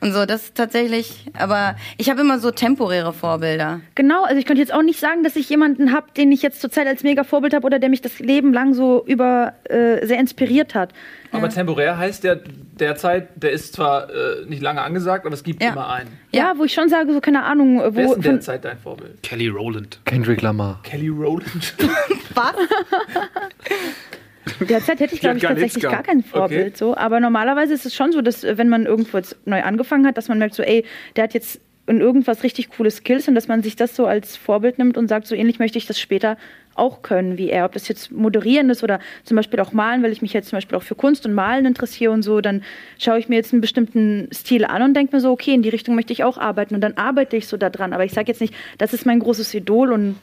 [0.00, 3.80] Und so, das ist tatsächlich, aber ich habe immer so temporäre Vorbilder.
[3.94, 6.60] Genau, also ich könnte jetzt auch nicht sagen, dass ich jemanden habe, den ich jetzt
[6.60, 10.18] zurzeit als mega Vorbild habe oder der mich das Leben lang so über äh, sehr
[10.20, 10.92] inspiriert hat.
[11.32, 12.40] Aber temporär heißt der
[12.78, 15.72] derzeit, der ist zwar äh, nicht lange angesagt, aber es gibt Ja.
[15.72, 16.10] immer einen.
[16.32, 19.22] Ja, wo ich schon sage, so keine Ahnung, Wer wo ist denn derzeit dein Vorbild?
[19.22, 20.00] Kelly Rowland.
[20.04, 20.80] Kendrick Lamar.
[20.82, 21.74] Kelly Rowland.
[22.34, 22.54] Was?
[24.60, 26.76] derzeit hätte ich glaube ich tatsächlich gar kein Vorbild Okay.
[26.76, 30.06] so, aber normalerweise ist es schon so, dass äh, wenn man irgendwo jetzt neu angefangen
[30.06, 30.84] hat, dass man merkt so, ey,
[31.16, 34.36] der hat jetzt in irgendwas richtig coole Skills und dass man sich das so als
[34.36, 36.36] Vorbild nimmt und sagt, so ähnlich möchte ich das später
[36.74, 37.64] auch können wie er.
[37.64, 40.56] Ob das jetzt moderieren ist oder zum Beispiel auch malen, weil ich mich jetzt zum
[40.56, 42.62] Beispiel auch für Kunst und Malen interessiere und so, dann
[42.98, 45.68] schaue ich mir jetzt einen bestimmten Stil an und denke mir so, okay, in die
[45.68, 47.92] Richtung möchte ich auch arbeiten und dann arbeite ich so daran.
[47.92, 50.16] Aber ich sage jetzt nicht, das ist mein großes Idol und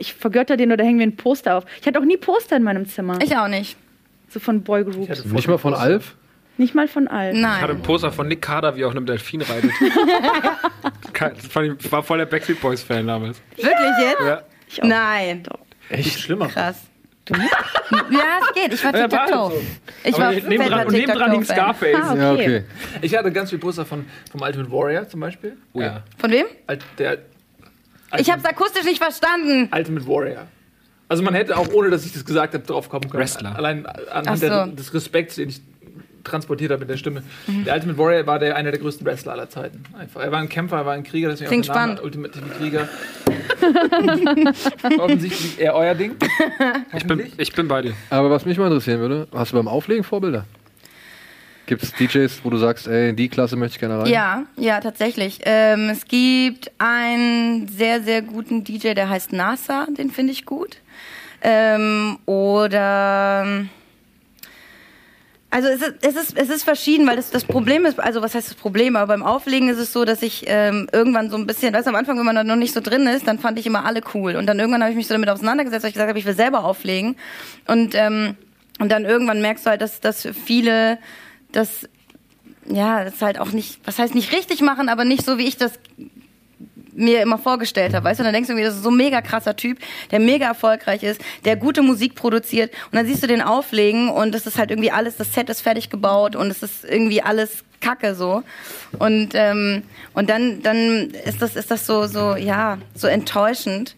[0.00, 1.64] ich vergötter den oder hänge mir ein Poster auf.
[1.80, 3.18] Ich hatte auch nie Poster in meinem Zimmer.
[3.22, 3.76] Ich auch nicht.
[4.28, 5.24] so von Boygroups.
[5.26, 6.16] Nicht mal von Alf?
[6.56, 7.36] Nicht mal von allen.
[7.36, 7.82] Ich hatte ein Nein.
[7.82, 9.70] Poster von Nick Carter, wie er auf einem Delfin reitet.
[11.78, 13.40] Ich war voll der Backstreet Boys Fan damals.
[13.56, 14.20] Wirklich jetzt?
[14.24, 14.42] Ja.
[14.68, 14.86] Ich auch.
[14.88, 15.42] Nein.
[15.90, 16.48] Echt schlimmer.
[16.48, 16.82] Krass.
[17.30, 18.72] Ja, es geht.
[18.74, 19.18] Ich war TikTok.
[19.18, 19.52] halt so.
[20.04, 21.44] Ich Aber war neben fetter dran, und neben dran hing.
[21.44, 21.94] Scarface.
[21.94, 22.42] Ah, Ja, okay.
[22.42, 22.64] okay.
[23.02, 25.56] Ich hatte ganz viele Poster von, vom Ultimate Warrior zum Beispiel.
[25.74, 26.02] Oh ja.
[26.18, 26.46] Von wem?
[26.66, 26.84] Alt-
[28.18, 29.68] Ich habe es akustisch nicht verstanden.
[29.74, 30.46] Ultimate Warrior.
[31.08, 33.20] Also man hätte auch, ohne dass ich das gesagt habe, drauf kommen können.
[33.20, 33.56] Wrestler.
[33.56, 34.46] Allein anhand so.
[34.46, 35.60] der, des Respekts, den ich
[36.22, 37.22] transportiert habe mit der Stimme.
[37.46, 37.64] Mhm.
[37.64, 39.82] Der Ultimate Warrior war der, einer der größten Wrestler aller Zeiten.
[39.98, 40.20] Einfach.
[40.22, 42.04] Er war ein Kämpfer, er war ein Krieger, deswegen Klingt auch der Name spannend.
[42.04, 42.88] Ultimative Krieger.
[44.98, 46.16] Offensichtlich eher euer Ding.
[46.96, 47.94] Ich bin, ich bin bei dir.
[48.10, 50.44] Aber was mich mal interessieren würde, hast du beim Auflegen Vorbilder?
[51.70, 54.06] Gibt es DJs, wo du sagst, ey, in die Klasse möchte ich gerne rein?
[54.08, 55.38] Ja, ja, tatsächlich.
[55.44, 60.78] Ähm, es gibt einen sehr, sehr guten DJ, der heißt NASA, den finde ich gut.
[61.42, 63.66] Ähm, oder.
[65.50, 68.34] Also es ist, es ist, es ist verschieden, weil das, das Problem ist, also was
[68.34, 71.46] heißt das Problem, aber beim Auflegen ist es so, dass ich ähm, irgendwann so ein
[71.46, 73.60] bisschen, weißt du, am Anfang, wenn man da noch nicht so drin ist, dann fand
[73.60, 74.34] ich immer alle cool.
[74.34, 76.34] Und dann irgendwann habe ich mich so damit auseinandergesetzt, weil ich gesagt habe, ich will
[76.34, 77.14] selber auflegen.
[77.68, 78.34] Und, ähm,
[78.80, 80.98] und dann irgendwann merkst du halt, dass, dass viele
[81.52, 81.88] das
[82.66, 85.56] ja, das halt auch nicht, was heißt nicht richtig machen, aber nicht so, wie ich
[85.56, 85.72] das
[86.92, 88.96] mir immer vorgestellt habe, weißt du, und dann denkst du irgendwie, das ist so ein
[88.96, 89.78] mega krasser Typ,
[90.10, 92.72] der mega erfolgreich ist, der gute Musik produziert.
[92.90, 95.62] Und dann siehst du den auflegen und das ist halt irgendwie alles, das Set ist
[95.62, 98.42] fertig gebaut und es ist irgendwie alles Kacke so.
[98.98, 103.96] Und ähm, und dann dann ist das ist das so so ja so enttäuschend.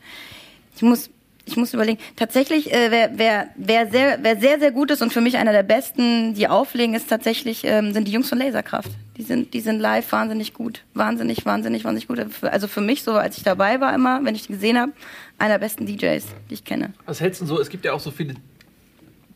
[0.76, 1.10] Ich muss
[1.44, 1.98] ich muss überlegen.
[2.16, 5.52] Tatsächlich, äh, wer, wer, wer, sehr, wer sehr, sehr gut ist und für mich einer
[5.52, 8.90] der besten, die auflegen, ist tatsächlich, ähm, sind die Jungs von Laserkraft.
[9.16, 10.82] Die sind, die sind live wahnsinnig gut.
[10.94, 12.24] Wahnsinnig, wahnsinnig, wahnsinnig gut.
[12.44, 14.92] Also für mich, so als ich dabei war immer, wenn ich die gesehen habe,
[15.38, 16.92] einer der besten DJs, die ich kenne.
[17.06, 17.60] Was hältst du denn so?
[17.60, 18.34] Es gibt ja auch so viele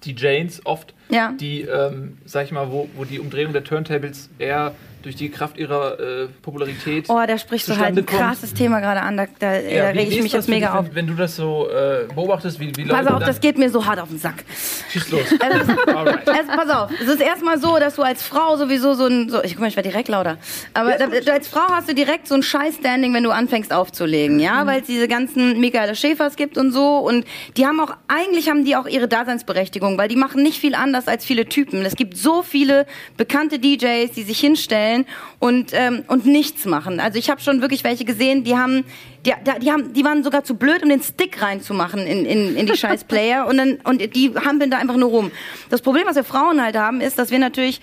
[0.04, 1.32] DJs oft, Ja.
[1.32, 4.74] die, ähm, sag ich mal, wo, wo die Umdrehung der Turntables eher
[5.06, 7.04] durch die Kraft ihrer äh, Popularität.
[7.08, 8.08] Oh, da sprichst du halt ein kommt.
[8.20, 9.16] krasses Thema gerade an.
[9.16, 10.86] Da, da, Ja, da wie- reg ich mich jetzt mega dich, auf.
[10.86, 13.70] wenn, wenn du das so äh, beobachtest, wie, wie Leute Pass auf, das geht mir
[13.70, 14.42] so hart auf den Sack.
[14.90, 15.20] Schieß los.
[15.38, 15.72] Also.
[15.86, 16.12] Also,
[16.56, 19.28] pass auf, es ist erstmal so, dass du als Frau sowieso so ein.
[19.30, 20.38] So, ich guck mal, ich werde direkt lauter.
[20.74, 24.40] Aber da, du als Frau hast du direkt so ein Scheiß-Standing, wenn du anfängst aufzulegen,
[24.40, 24.64] ja?
[24.64, 24.66] Mhm.
[24.66, 26.98] Weil es diese ganzen Michaela Schäfers gibt und so.
[26.98, 27.24] Und
[27.56, 31.06] die haben auch, eigentlich haben die auch ihre Daseinsberechtigung, weil die machen nicht viel anders
[31.06, 31.84] als viele Typen.
[31.86, 34.95] Es gibt so viele bekannte DJs, die sich hinstellen
[35.40, 37.00] und, ähm, und nichts machen.
[37.00, 38.84] Also ich habe schon wirklich welche gesehen, die haben.
[39.26, 42.66] Die, die, haben, die waren sogar zu blöd, um den Stick reinzumachen in, in, in
[42.66, 45.32] die scheiß Player und, dann, und die hampeln da einfach nur rum.
[45.68, 47.80] Das Problem, was wir Frauen halt haben, ist, dass wir natürlich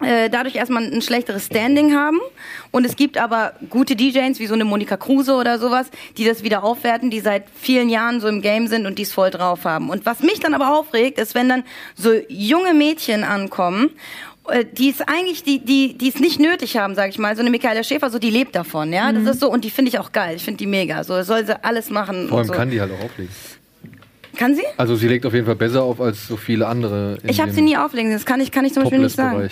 [0.00, 2.18] äh, dadurch erstmal ein schlechteres Standing haben.
[2.70, 6.42] Und es gibt aber gute DJs, wie so eine Monika Kruse oder sowas, die das
[6.42, 9.64] wieder aufwerten, die seit vielen Jahren so im Game sind und die es voll drauf
[9.64, 9.88] haben.
[9.88, 13.90] Und was mich dann aber aufregt, ist, wenn dann so junge Mädchen ankommen,
[14.76, 17.34] die es eigentlich, die, die, die es nicht nötig haben, sag ich mal.
[17.34, 19.12] So eine Michaela Schäfer, so die lebt davon, ja.
[19.12, 20.36] Das ist so, und die finde ich auch geil.
[20.36, 21.04] Ich finde die mega.
[21.04, 22.28] So soll sie alles machen.
[22.28, 22.52] Vor allem so.
[22.52, 23.32] kann die halt auch auflegen.
[24.36, 24.62] Kann sie?
[24.76, 27.18] Also sie legt auf jeden Fall besser auf als so viele andere.
[27.24, 28.12] Ich habe sie nie auflegen.
[28.12, 29.48] Das kann ich, kann ich zum Beispiel nicht sagen.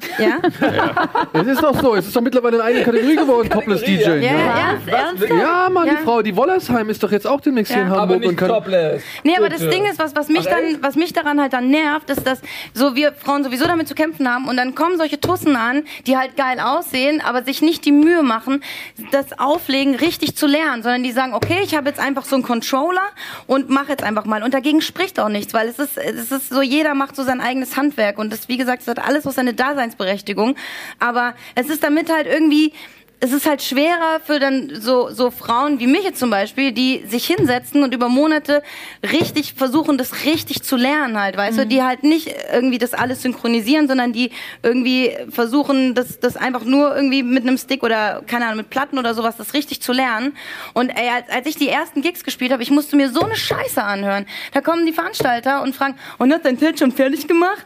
[0.00, 0.18] Topless-Bereich.
[0.18, 1.40] Ja?
[1.40, 4.02] Es ist doch so, es ist doch mittlerweile eine eigene Kategorie geworden, Topless DJ.
[4.02, 5.30] Ja, Ja, ja, ernsthaft?
[5.30, 5.94] ja Mann, Ja.
[5.94, 7.94] die Frau, die Wollersheim ist doch jetzt auch demnächst hier in Ja.
[7.94, 8.48] Aber Hamburg nicht und kann.
[8.48, 9.02] topless.
[9.24, 9.60] Nee, aber das.
[9.66, 12.40] Ding ist, was, was, mich dann, was mich daran halt dann nervt, ist, dass
[12.72, 16.16] so wir Frauen sowieso damit zu kämpfen haben und dann kommen solche Tussen an, die
[16.16, 18.62] halt geil aussehen, aber sich nicht die Mühe machen,
[19.10, 22.44] das Auflegen richtig zu lernen, sondern die sagen, okay, ich habe jetzt einfach so einen
[22.44, 23.02] Controller
[23.46, 24.42] und mache jetzt einfach mal.
[24.44, 27.40] Und dagegen spricht auch nichts, weil es ist, es ist so, jeder macht so sein
[27.40, 29.52] eigenes Handwerk und das, wie gesagt, das hat alles so seine
[29.86, 30.56] Daseinsberechtigung.
[30.98, 32.72] Aber es ist damit halt irgendwie,
[33.18, 37.02] es ist halt schwerer für dann so, so Frauen wie mich jetzt zum Beispiel, die
[37.06, 38.62] sich hinsetzen und über Monate
[39.02, 43.22] richtig versuchen, das richtig zu lernen halt, weißt du, die halt nicht irgendwie das alles
[43.22, 48.44] synchronisieren, sondern die irgendwie versuchen, das, das einfach nur irgendwie mit einem Stick oder, keine
[48.44, 50.36] Ahnung, mit Platten oder sowas, das richtig zu lernen.
[50.74, 53.36] Und ey, als, als ich die ersten Gigs gespielt habe, ich musste mir so eine
[53.36, 54.26] Scheiße anhören.
[54.52, 57.64] Da kommen die Veranstalter und fragen, und hat dein Zelt schon fertig gemacht?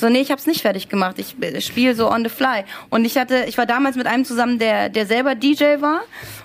[0.00, 1.16] So, nee, ich habe es nicht fertig gemacht.
[1.18, 2.64] Ich spiele so on the fly.
[2.88, 6.00] Und ich hatte, ich war damals mit einem zusammen, der, der selber DJ war.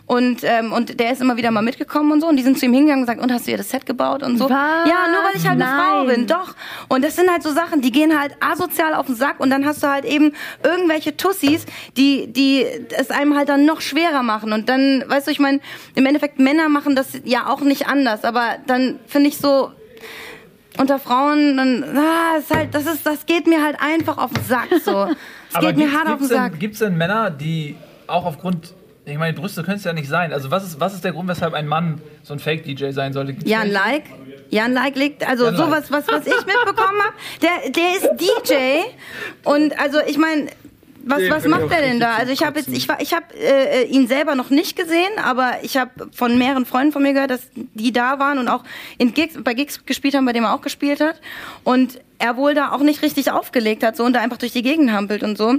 [0.07, 2.27] Und, ähm, und der ist immer wieder mal mitgekommen und so.
[2.27, 4.21] Und die sind zu ihm hingegangen und gesagt, und hast du ihr das Set gebaut
[4.21, 4.45] und so?
[4.45, 4.51] Was?
[4.51, 6.15] Ja, nur weil ich halt eine Frau Nein.
[6.15, 6.27] bin.
[6.27, 6.53] Doch.
[6.89, 9.39] Und das sind halt so Sachen, die gehen halt asozial auf den Sack.
[9.39, 11.65] Und dann hast du halt eben irgendwelche Tussis,
[11.97, 12.65] die, die
[12.95, 14.53] es einem halt dann noch schwerer machen.
[14.53, 15.59] Und dann, weißt du, ich meine,
[15.95, 18.23] im Endeffekt Männer machen das ja auch nicht anders.
[18.25, 19.71] Aber dann finde ich so,
[20.77, 24.43] unter Frauen, dann, ah, ist halt, das ist, das geht mir halt einfach auf den
[24.43, 25.07] Sack, so.
[25.53, 26.59] Es geht mir hart auf den Sack.
[26.59, 28.73] Gibt es denn Männer, die auch aufgrund,
[29.05, 30.33] ich meine, Brüste können es ja nicht sein.
[30.33, 33.33] Also was ist, was ist der Grund, weshalb ein Mann so ein Fake-DJ sein sollte?
[33.33, 33.73] Gibt's Jan welche?
[33.73, 34.03] Like.
[34.49, 35.65] Jan Like liegt, also Jan Like.
[35.65, 38.53] sowas, was, was ich mitbekommen habe, der, der ist DJ
[39.45, 40.47] und also ich meine,
[41.05, 42.15] was, Den was macht er denn da?
[42.15, 45.59] Also ich habe jetzt, ich war, ich habe äh, ihn selber noch nicht gesehen, aber
[45.61, 48.63] ich habe von mehreren Freunden von mir gehört, dass die da waren und auch
[48.97, 51.21] in Gigs, bei Gigs gespielt haben, bei dem er auch gespielt hat
[51.63, 54.63] und er wohl da auch nicht richtig aufgelegt hat, so und da einfach durch die
[54.63, 55.55] Gegend hampelt und so.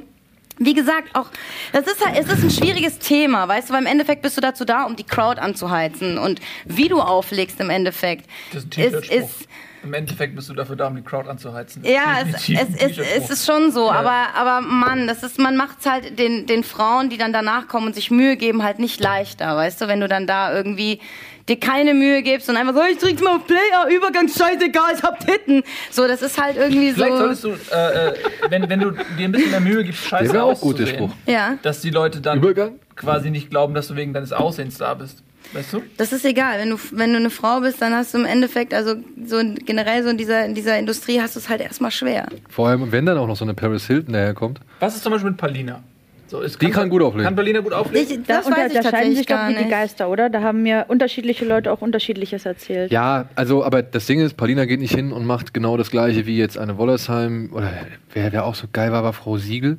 [0.58, 1.26] Wie gesagt, auch
[1.72, 4.40] das ist halt, es ist ein schwieriges Thema, weißt du, weil im Endeffekt bist du
[4.40, 9.48] dazu da, um die Crowd anzuheizen und wie du auflegst im Endeffekt Das ist ist
[9.86, 11.82] Im Endeffekt bist du dafür da, um die Crowd anzuheizen.
[11.84, 13.92] ja, es, es, es, es ist schon so, Ja.
[13.92, 17.86] aber, aber Mann, das ist, man macht's halt den, den Frauen, die dann danach kommen
[17.86, 21.00] und sich Mühe geben, halt nicht leichter, weißt du, wenn du dann da irgendwie
[21.48, 24.94] dir keine Mühe gibst und einfach so, ich drück's mal auf Play, ah, Übergang, scheißegal,
[24.96, 25.62] ich hab Titten.
[25.92, 27.18] So, das ist halt irgendwie Vielleicht so.
[27.18, 28.14] solltest du, äh, äh,
[28.50, 31.10] wenn, wenn du dir ein bisschen mehr Mühe gibst, scheiße auch gut, der Spruch.
[31.26, 32.80] Ja, dass die Leute dann Übergang?
[32.96, 35.22] quasi nicht glauben, dass du wegen deines Aussehens da bist.
[35.52, 35.82] Weißt du?
[35.96, 36.58] das ist egal.
[36.58, 40.02] Wenn du, wenn du eine Frau bist, dann hast du im Endeffekt, also so generell
[40.02, 42.26] so in dieser, in dieser Industrie hast du es halt erstmal schwer.
[42.48, 44.60] Vor allem, wenn dann auch noch so eine Paris Hilton daherkommt.
[44.80, 45.82] Was ist zum Beispiel mit Palina?
[46.28, 47.24] So, es Die kann gut auflegen.
[47.24, 48.08] Kann Palina gut auflegen?
[48.10, 49.68] Ich, Da, das und da, weiß ich da scheiden sich doch die.
[49.68, 50.28] Geister, oder?
[50.28, 52.90] Da haben mir unterschiedliche Leute auch unterschiedliches erzählt.
[52.90, 56.26] Ja, also, aber das Ding ist, Paulina geht nicht hin und macht genau das gleiche
[56.26, 57.72] wie jetzt eine Wollersheim oder
[58.12, 59.78] wer, wer auch so geil war, war Frau Siegel.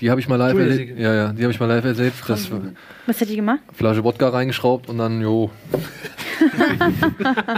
[0.00, 0.98] Die habe ich mal live erlebt.
[0.98, 2.16] Ja, ja, die habe ich mal live erlebt.
[2.26, 2.50] Das
[3.06, 3.60] Was hat die gemacht?
[3.72, 5.50] Flasche Wodka reingeschraubt und dann, jo.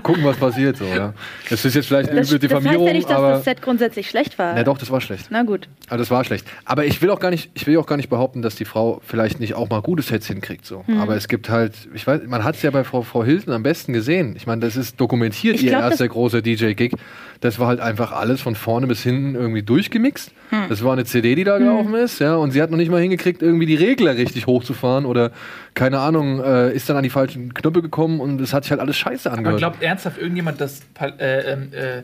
[0.03, 1.15] Gucken, was passiert so, ja.
[1.49, 3.31] Das ist jetzt vielleicht eine Das, üble das heißt Diffamierung, ja nicht, dass aber.
[3.33, 4.55] das Set grundsätzlich schlecht war.
[4.55, 5.27] Na doch, das war schlecht.
[5.31, 5.69] Na gut.
[5.89, 6.47] Also das war schlecht.
[6.65, 9.01] Aber ich will auch gar nicht, ich will auch gar nicht behaupten, dass die Frau
[9.05, 10.67] vielleicht nicht auch mal gute Sets hinkriegt.
[10.67, 10.85] So.
[10.87, 11.01] Hm.
[11.01, 13.63] Aber es gibt halt, ich weiß, man hat es ja bei Frau, Frau Hilton am
[13.63, 14.35] besten gesehen.
[14.37, 16.95] Ich meine, das ist dokumentiert, Ich ihr glaub, erster großer DJ-Gig.
[17.41, 20.33] Das war halt einfach alles von vorne bis hinten irgendwie durchgemixt.
[20.51, 20.65] Hm.
[20.69, 22.37] Das war eine CD, die da gelaufen ist, ja.
[22.37, 25.33] Und sie hat noch nicht mal hingekriegt, irgendwie die Regler richtig hochzufahren oder
[25.75, 28.81] keine Ahnung, äh, ist dann an die falschen Knöpfe gekommen und es hat sich halt
[28.81, 29.59] alles scheiße Aber angehört.
[29.59, 32.03] glaubt ernsthaft irgendjemand, dass äh, ähm, äh,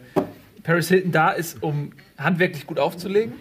[0.63, 3.33] Paris Hilton da ist, um handwerklich gut aufzulegen?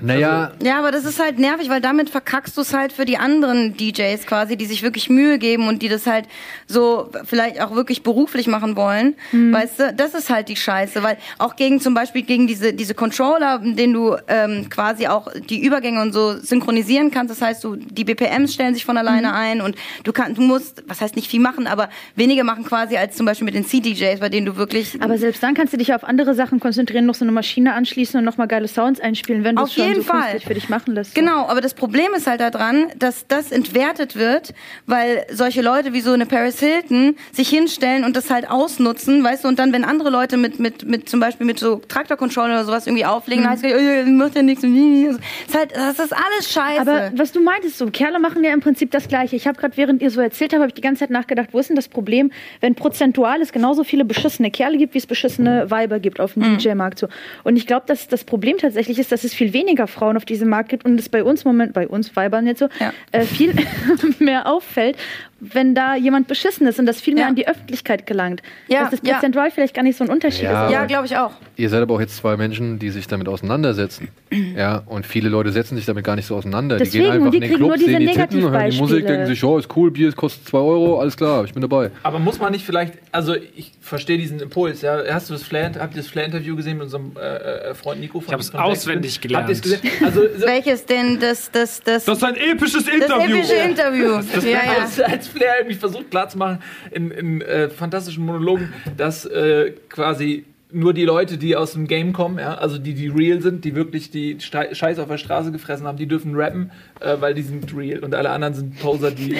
[0.00, 3.18] Naja, Ja, aber das ist halt nervig, weil damit verkackst du es halt für die
[3.18, 6.26] anderen DJs quasi, die sich wirklich Mühe geben und die das halt
[6.66, 9.14] so vielleicht auch wirklich beruflich machen wollen.
[9.32, 12.94] Weißt du, das ist halt die Scheiße, weil auch gegen zum Beispiel gegen diese, diese
[12.94, 17.30] Controller, in denen du ähm, quasi auch die Übergänge und so synchronisieren kannst.
[17.30, 20.82] Das heißt, du, die BPMs stellen sich von alleine ein und du kannst, du musst,
[20.86, 24.20] was heißt nicht viel machen, aber weniger machen quasi als zum Beispiel mit den C-DJs,
[24.20, 27.14] bei denen du wirklich Aber selbst dann kannst du dich auf andere Sachen konzentrieren, noch
[27.14, 30.40] so eine Maschine anschließen und nochmal geile Sounds einspielen, wenn du Auf jeden so Fall.
[30.40, 31.14] für dich machen lässt.
[31.14, 34.54] Genau, aber das Problem ist halt daran, dass das entwertet wird,
[34.86, 39.44] weil solche Leute wie so eine Paris Hilton sich hinstellen und das halt ausnutzen, weißt
[39.44, 42.64] du, und dann, wenn andere Leute mit, mit, mit zum Beispiel mit so Traktor-Controller oder
[42.64, 44.64] sowas irgendwie auflegen, dann heißt es, äh, macht ja nichts.
[44.64, 44.74] und
[45.06, 45.16] Das
[45.48, 46.80] ist halt, das ist alles scheiße.
[46.80, 49.36] Aber was du meintest, so Kerle machen ja im Prinzip das Gleiche.
[49.36, 51.58] Ich habe gerade, während ihr so erzählt habt, habe ich die ganze Zeit nachgedacht, wo
[51.58, 55.70] ist denn das Problem, wenn prozentual es genauso viele beschissene Kerle gibt, wie es beschissene
[55.70, 56.58] Weiber gibt auf dem Mhm.
[56.58, 56.98] DJ-Markt.
[56.98, 57.08] So.
[57.44, 60.48] Und ich glaube, dass das Problem tatsächlich ist, dass es viel weniger Frauen auf diesem
[60.48, 62.92] Markt gibt und es bei uns Moment, bei uns Weibern jetzt so, Ja.
[63.12, 63.54] äh, viel
[64.18, 64.96] mehr auffällt,
[65.40, 67.28] wenn da jemand beschissen ist und das viel mehr Ja.
[67.28, 68.42] an die Öffentlichkeit gelangt.
[68.68, 69.14] Ja, Dass das ja.
[69.14, 70.66] prozentual vielleicht gar nicht so ein Unterschied Ja.
[70.66, 70.72] ist.
[70.72, 71.32] ja, glaube ich auch.
[71.56, 74.08] ihr seid aber auch jetzt zwei Menschen, die sich damit auseinandersetzen.
[74.56, 76.76] Ja, und viele Leute setzen sich damit gar nicht so auseinander.
[76.76, 78.50] die Deswegen, gehen einfach und die in den kriegen Club, nur diese sehen die Titten,
[78.50, 78.78] hören die.
[78.78, 81.90] Musik, denken sich, oh, ist cool, Bier kostet 2 Euro, alles klar, ich bin dabei.
[82.04, 85.02] Aber muss man nicht vielleicht, also ich verstehe diesen Impuls, ja.
[85.10, 88.20] Hast du das Flair, habt ihr das Flair-Interview gesehen mit unserem äh, äh, Freund Nico?
[88.20, 89.44] Von, Ich hab's von auswendig gelernt.
[89.44, 89.80] Habt es gesehen?
[90.04, 93.36] Also, so, Welches denn das, das, das, Das ist ein episches das Interview.
[93.36, 94.20] epische Interview.
[94.42, 94.82] ja, ja.
[94.82, 96.58] als, als Flair irgendwie versucht klarzumachen
[96.90, 102.12] in, in äh, fantastischen Monologen, dass äh, quasi nur die Leute, die aus dem Game
[102.12, 105.84] kommen, ja, also die, die real sind, die wirklich die Scheiße auf der Straße gefressen
[105.86, 107.98] haben, die dürfen rappen, äh, weil die sind real.
[108.04, 109.38] Und alle anderen sind Poser, die äh,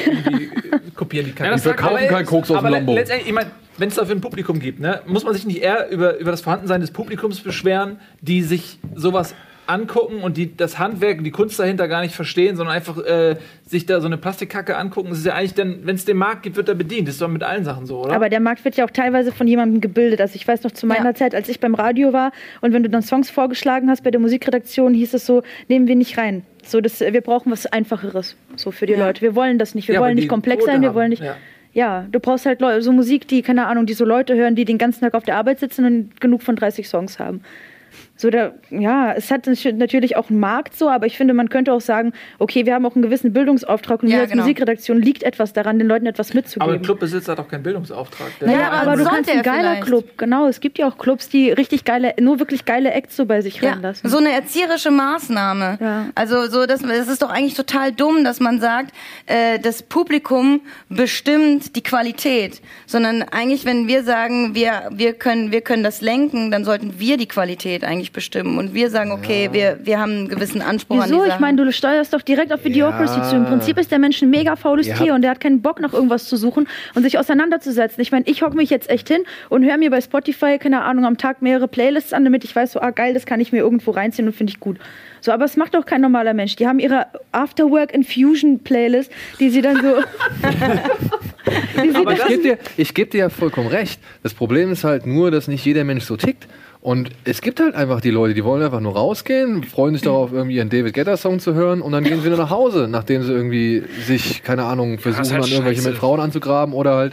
[0.97, 1.51] kopieren die Kacke.
[1.51, 2.95] Ja, sagt- verkaufen keinen Koks aus aber dem le- Lambo.
[2.95, 5.89] letztendlich, ich meine, wenn es dafür ein Publikum gibt, ne, muss man sich nicht eher
[5.91, 9.33] über, über das Vorhandensein des Publikums beschweren, die sich sowas
[9.71, 13.37] angucken und die das Handwerk und die Kunst dahinter gar nicht verstehen, sondern einfach äh,
[13.67, 15.11] sich da so eine Plastikkacke angucken.
[15.11, 17.09] Das ist ja eigentlich dann, wenn es den Markt gibt, wird er bedient.
[17.09, 18.13] Das ist doch mit allen Sachen so, oder?
[18.15, 20.21] Aber der Markt wird ja auch teilweise von jemandem gebildet.
[20.21, 21.15] Also ich weiß noch zu meiner Ja.
[21.15, 24.21] Zeit, als ich beim Radio war und wenn du dann Songs vorgeschlagen hast bei der
[24.21, 26.43] Musikredaktion, hieß es so, nehmen wir nicht rein.
[26.65, 29.07] So, das, wir brauchen was Einfacheres so für die Ja.
[29.07, 29.23] Leute.
[29.23, 29.89] Wir wollen das nicht.
[29.89, 30.83] Wir Ja, wollen nicht komplex Quote sein.
[30.83, 30.95] Wir haben.
[30.97, 31.23] wollen nicht.
[31.73, 32.07] Ja.
[32.11, 35.03] Du brauchst halt so Musik, die, keine Ahnung, die so Leute hören, die den ganzen
[35.03, 37.43] Tag auf der Arbeit sitzen und genug von 30 Songs haben.
[38.21, 41.73] So, da, ja, es hat natürlich auch einen Markt so, aber ich finde, man könnte
[41.73, 44.43] auch sagen, okay, wir haben auch einen gewissen Bildungsauftrag und Ja, mir als genau.
[44.43, 46.75] Musikredaktion liegt etwas daran, den Leuten etwas aber mitzugeben.
[46.75, 48.29] ein Clubbesitzer hat doch keinen Bildungsauftrag.
[48.47, 49.85] Ja, aber aber, du kannst ein er geiler vielleicht.
[49.85, 50.47] Club, genau.
[50.49, 53.61] Es gibt ja auch Clubs, die richtig geile, nur wirklich geile Acts so bei sich
[53.63, 54.11] Ja, reinlassen.
[54.11, 55.79] so eine erzieherische Maßnahme.
[55.81, 56.07] Ja.
[56.15, 58.93] Also so, das, das ist doch eigentlich total dumm, dass man sagt,
[59.27, 65.63] äh, das Publikum bestimmt die Qualität, sondern eigentlich, wenn wir sagen, wir wir können wir
[65.63, 69.79] können das lenken, dann sollten wir die Qualität eigentlich bestimmen und wir sagen, okay, wir
[69.83, 71.25] wir haben einen gewissen Anspruch an die Wieso?
[71.25, 71.41] Ich Sachen.
[71.41, 73.29] meine, du steuerst doch direkt auf Videocracy Ja.
[73.29, 73.37] zu.
[73.37, 74.97] Im Prinzip ist der Mensch ein mega faules Ja.
[74.97, 78.01] Tier und der hat keinen Bock nach irgendwas zu suchen und sich auseinanderzusetzen.
[78.03, 81.05] Ich meine, ich hocke mich jetzt echt hin und höre mir bei Spotify, keine Ahnung,
[81.05, 83.59] am Tag mehrere Playlists an, damit ich weiß, so, ah geil, das kann ich mir
[83.59, 84.79] irgendwo reinziehen und finde ich gut.
[85.23, 86.57] So, aber es macht doch kein normaler Mensch.
[86.57, 89.97] Die haben ihre Afterwork Infusion Playlist, die sie dann so.
[91.83, 94.01] die sie Aber dann ich gebe dir, ich geb dir ja vollkommen recht.
[94.23, 96.47] Das Problem ist halt nur, dass nicht jeder Mensch so tickt.
[96.83, 100.33] Und es gibt halt einfach die Leute, die wollen einfach nur rausgehen, freuen sich darauf,
[100.33, 103.33] irgendwie einen David Guetta-Song zu hören und dann gehen sie wieder nach Hause, nachdem sie
[103.33, 107.13] irgendwie sich, keine Ahnung, versuchen, ist halt an irgendwelche mit Frauen anzugraben oder halt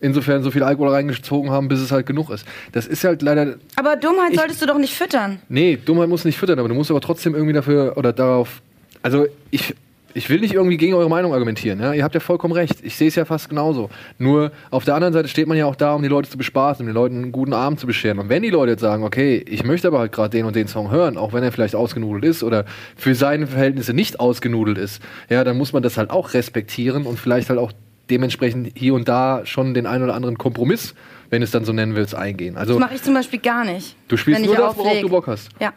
[0.00, 2.44] insofern so viel Alkohol reingezogen haben, bis es halt genug ist.
[2.72, 5.38] Das ist halt leider aber Dummheit Ich- solltest du doch nicht füttern.
[5.48, 8.62] Nee, Dummheit muss nicht füttern, aber du musst aber trotzdem irgendwie dafür oder darauf.
[9.02, 9.74] Also ich,
[10.14, 11.80] ich will nicht irgendwie gegen eure Meinung argumentieren.
[11.80, 11.92] Ja?
[11.92, 12.76] Ihr habt ja vollkommen recht.
[12.82, 13.90] Ich sehe es ja fast genauso.
[14.18, 16.82] Nur auf der anderen Seite steht man ja auch da, um die Leute zu bespaßen,
[16.82, 18.18] um den Leuten einen guten Abend zu bescheren.
[18.20, 20.68] Und wenn die Leute jetzt sagen, okay, ich möchte aber halt gerade den und den
[20.68, 22.64] Song hören, auch wenn er vielleicht ausgenudelt ist oder
[22.96, 27.18] für seine Verhältnisse nicht ausgenudelt ist, ja, dann muss man das halt auch respektieren und
[27.18, 27.72] vielleicht halt auch
[28.10, 30.94] dementsprechend hier und da schon den einen oder anderen Kompromiss,
[31.30, 32.56] wenn du es dann so nennen willst, eingehen.
[32.56, 33.96] Also Das mache ich zum Beispiel gar nicht.
[34.08, 35.48] du spielst wenn nur ich das, worauf du Bock hast.
[35.60, 35.72] Ja.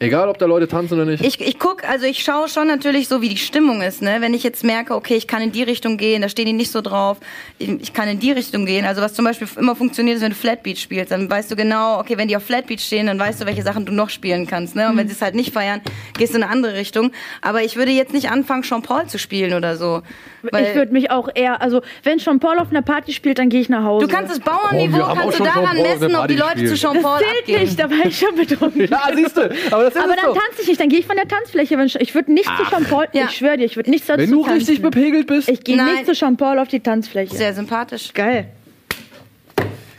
[0.00, 1.24] Egal, ob da Leute tanzen oder nicht.
[1.24, 4.02] Ich, ich guck, also ich schaue schon natürlich so, wie die Stimmung ist.
[4.02, 4.16] Ne?
[4.18, 6.72] Wenn ich jetzt merke, okay, ich kann in die Richtung gehen, da stehen die nicht
[6.72, 7.18] so drauf,
[7.58, 8.84] ich, ich kann in die Richtung gehen.
[8.84, 12.00] Also was zum Beispiel immer funktioniert, ist, wenn du Flatbeat spielst, dann weißt du genau,
[12.00, 14.74] okay, wenn die auf Flatbeat stehen, dann weißt du, welche Sachen du noch spielen kannst.
[14.74, 14.88] Ne?
[14.88, 15.80] Und wenn sie es halt nicht feiern,
[16.18, 17.12] gehst du in eine andere Richtung.
[17.40, 20.02] Aber ich würde jetzt nicht anfangen, Jean Paul zu spielen oder so.
[20.50, 23.48] Weil ich würde mich auch eher, also wenn Jean Paul auf einer Party spielt, dann
[23.48, 24.06] gehe ich nach Hause.
[24.06, 26.80] du kannst das Oh, Bauernniveau, haben kannst du daran messen, ob die Leute zu gespielt.
[26.80, 27.60] Jean Paul das zählt abgehen.
[27.62, 28.88] nicht, da war ich schon betrunken.
[28.90, 29.50] Ja, siehst du.
[29.70, 30.34] Aber das ist Aber dann doch.
[30.38, 31.76] tanze ich nicht, dann gehe ich von der Tanzfläche.
[32.00, 33.24] Ich würde nicht zu Jean Paul, Ja.
[33.26, 34.56] ich schwöre dir, ich würde nicht dazu Wenn du tanzen.
[34.58, 35.48] richtig bepegelt bist.
[35.48, 37.34] Ich gehe nicht zu Jean Paul auf die Tanzfläche.
[37.36, 38.12] Sehr sympathisch.
[38.12, 38.48] Geil.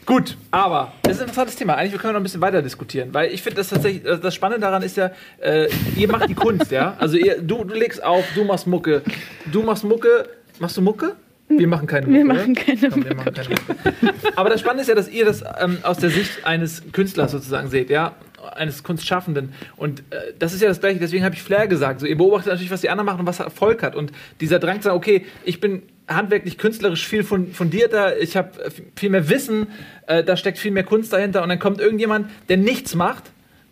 [0.06, 1.76] Gut, aber das ist ein interessantes Thema.
[1.76, 4.62] Eigentlich können wir noch ein bisschen weiter diskutieren, weil ich finde das tatsächlich, das Spannende
[4.62, 5.10] daran ist ja,
[5.42, 6.96] äh, ihr macht die Kunst, ja.
[7.00, 9.02] Also ihr, du, du legst auf, du machst Mucke,
[9.52, 11.16] du machst Mucke, machst du Mucke?
[11.48, 12.18] Wir machen keine Mucke.
[12.20, 14.14] Wir machen keine Komm, wir machen keine Mucke.
[14.36, 17.70] Aber das Spannende ist ja, dass ihr das ähm, aus der Sicht eines Künstlers sozusagen
[17.72, 18.14] seht, ja,
[18.46, 19.54] eines Kunstschaffenden.
[19.76, 21.00] Und äh, das ist ja das Gleiche.
[21.00, 22.00] Deswegen habe ich Flair gesagt.
[22.00, 23.96] So, ihr beobachtet natürlich, was die anderen machen und was Erfolg hat.
[23.96, 28.52] Und dieser Drang zu sagen, okay, ich bin handwerklich, künstlerisch viel fun- fundierter, ich habe
[28.96, 29.68] viel mehr Wissen,
[30.08, 31.42] äh, da steckt viel mehr Kunst dahinter.
[31.44, 33.24] Und dann kommt irgendjemand, der nichts macht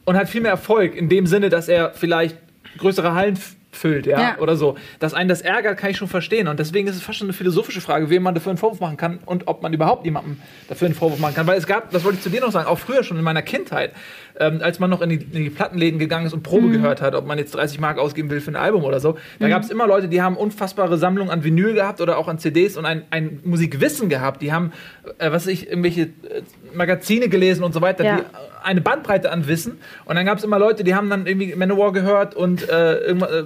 [0.06, 2.38] und hat viel mehr Erfolg in dem Sinne, dass er vielleicht
[2.80, 3.38] größere Hallen
[3.72, 4.38] füllt, ja, Ja.
[4.40, 4.78] oder so.
[5.00, 6.48] Dass einen das ärgert, kann ich schon verstehen.
[6.48, 8.98] Und deswegen ist es fast schon eine philosophische Frage, wem man dafür einen Vorwurf machen
[8.98, 10.38] kann und ob man überhaupt jemandem
[10.70, 11.48] dafür einen Vorwurf machen kann.
[11.48, 13.42] Weil es gab, das wollte ich zu dir noch sagen, auch früher schon in meiner
[13.42, 13.94] Kindheit,
[14.40, 17.16] ähm, als man noch in die, in die Plattenläden gegangen ist und Probe gehört hat,
[17.16, 19.70] ob man jetzt 30 Mark ausgeben will für ein Album oder so, da gab es
[19.70, 23.04] immer Leute, die haben unfassbare Sammlungen an Vinyl gehabt oder auch an CDs und ein,
[23.12, 24.42] ein Musikwissen gehabt.
[24.42, 24.72] Die haben,
[25.18, 26.42] äh, was ich, irgendwelche äh,
[26.74, 28.18] Magazine gelesen und so weiter, Ja.
[28.18, 28.24] die
[28.64, 29.80] eine Bandbreite an Wissen.
[30.06, 33.32] Und dann gab es immer Leute, die haben dann irgendwie Manowar gehört und äh, irgendwas,
[33.32, 33.44] äh,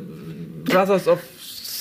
[0.66, 1.20] Brothers of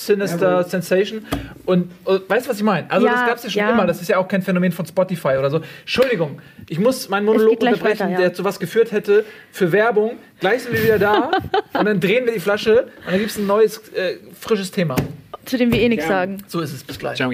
[0.07, 1.27] Sinister Sensation.
[1.65, 2.91] Und, und weißt du, was ich meine?
[2.91, 3.71] Also, Ja, das gab es ja schon ja.
[3.71, 3.87] immer.
[3.87, 5.61] Das ist ja auch kein Phänomen von Spotify oder so.
[5.81, 8.19] Entschuldigung, ich muss meinen Monolog unterbrechen, weiter, ja.
[8.19, 10.13] der zu was geführt hätte für Werbung.
[10.41, 11.31] Gleich sind wir wieder da
[11.79, 14.97] und dann drehen wir die Flasche und dann gibt es ein neues, äh, frisches Thema.
[15.45, 16.39] Zu dem wir eh nichts sagen.
[16.49, 16.83] So ist es.
[16.83, 17.17] Bis gleich.
[17.17, 17.33] Ciao.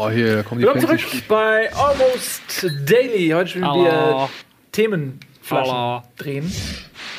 [0.00, 3.30] Oh, hier kommen die Willkommen zurück bei Almost Daily.
[3.30, 4.28] Heute spielen wir Hallo.
[4.70, 6.02] Themenflaschen Hallo.
[6.16, 6.44] drehen.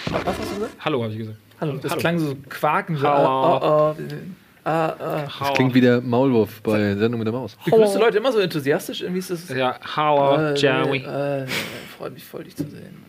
[0.09, 0.73] Was hast du gesagt?
[0.79, 1.37] Hallo, habe ich gesagt.
[1.59, 1.73] Hallo.
[1.81, 1.99] Das Hallo.
[1.99, 2.95] klang so quaken.
[2.95, 3.59] So, Hallo.
[3.61, 4.03] oh, oh,
[4.63, 5.27] ah, ah.
[5.39, 7.57] Das klingt wie der Maulwurf bei Sendung mit der Maus.
[7.65, 9.01] Begrüßt du Leute immer so enthusiastisch?
[9.01, 9.49] Irgendwie ist das.
[9.49, 10.99] Ja, Hauer, Äh, Jeremy.
[10.99, 11.47] Äh,
[11.97, 13.03] Freue mich voll, dich zu sehen.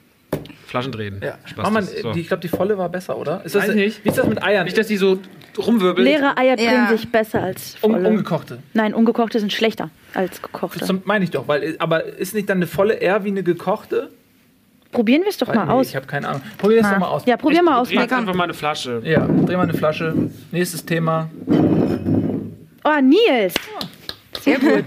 [0.66, 1.20] Flaschen drehen.
[1.22, 1.38] Ja.
[1.44, 1.62] Spaß.
[1.64, 2.12] Mach mal, so.
[2.12, 3.44] die, ich glaube, die volle war besser, oder?
[3.44, 4.04] Ist das, Weiß nicht.
[4.04, 4.64] Wie ist das mit Eiern?
[4.64, 5.18] Nicht, dass die so
[5.59, 6.07] rumwirbelt.
[6.07, 6.71] Leere Eier Ja.
[6.71, 8.09] bringen sich besser als um, volle.
[8.09, 8.59] umgekochte.
[8.75, 10.81] Nein, ungekochte sind schlechter als gekochte.
[10.81, 14.11] Das meine ich doch, weil, aber ist nicht dann eine volle eher wie eine gekochte?
[14.93, 15.89] Probieren wir es doch Weil, mal nee, aus.
[15.89, 16.43] Ich habe keine Ahnung.
[16.59, 16.93] Probier Na.
[16.93, 17.23] doch mal aus.
[17.25, 17.89] Ja, probier mal aus.
[17.89, 19.01] Dreh jetzt einfach mal eine Flasche.
[19.05, 20.15] Ja, dreh mal eine Flasche.
[20.51, 21.31] Nächstes Thema.
[22.83, 23.55] Oh, Nils.
[24.41, 24.85] Sehr gut.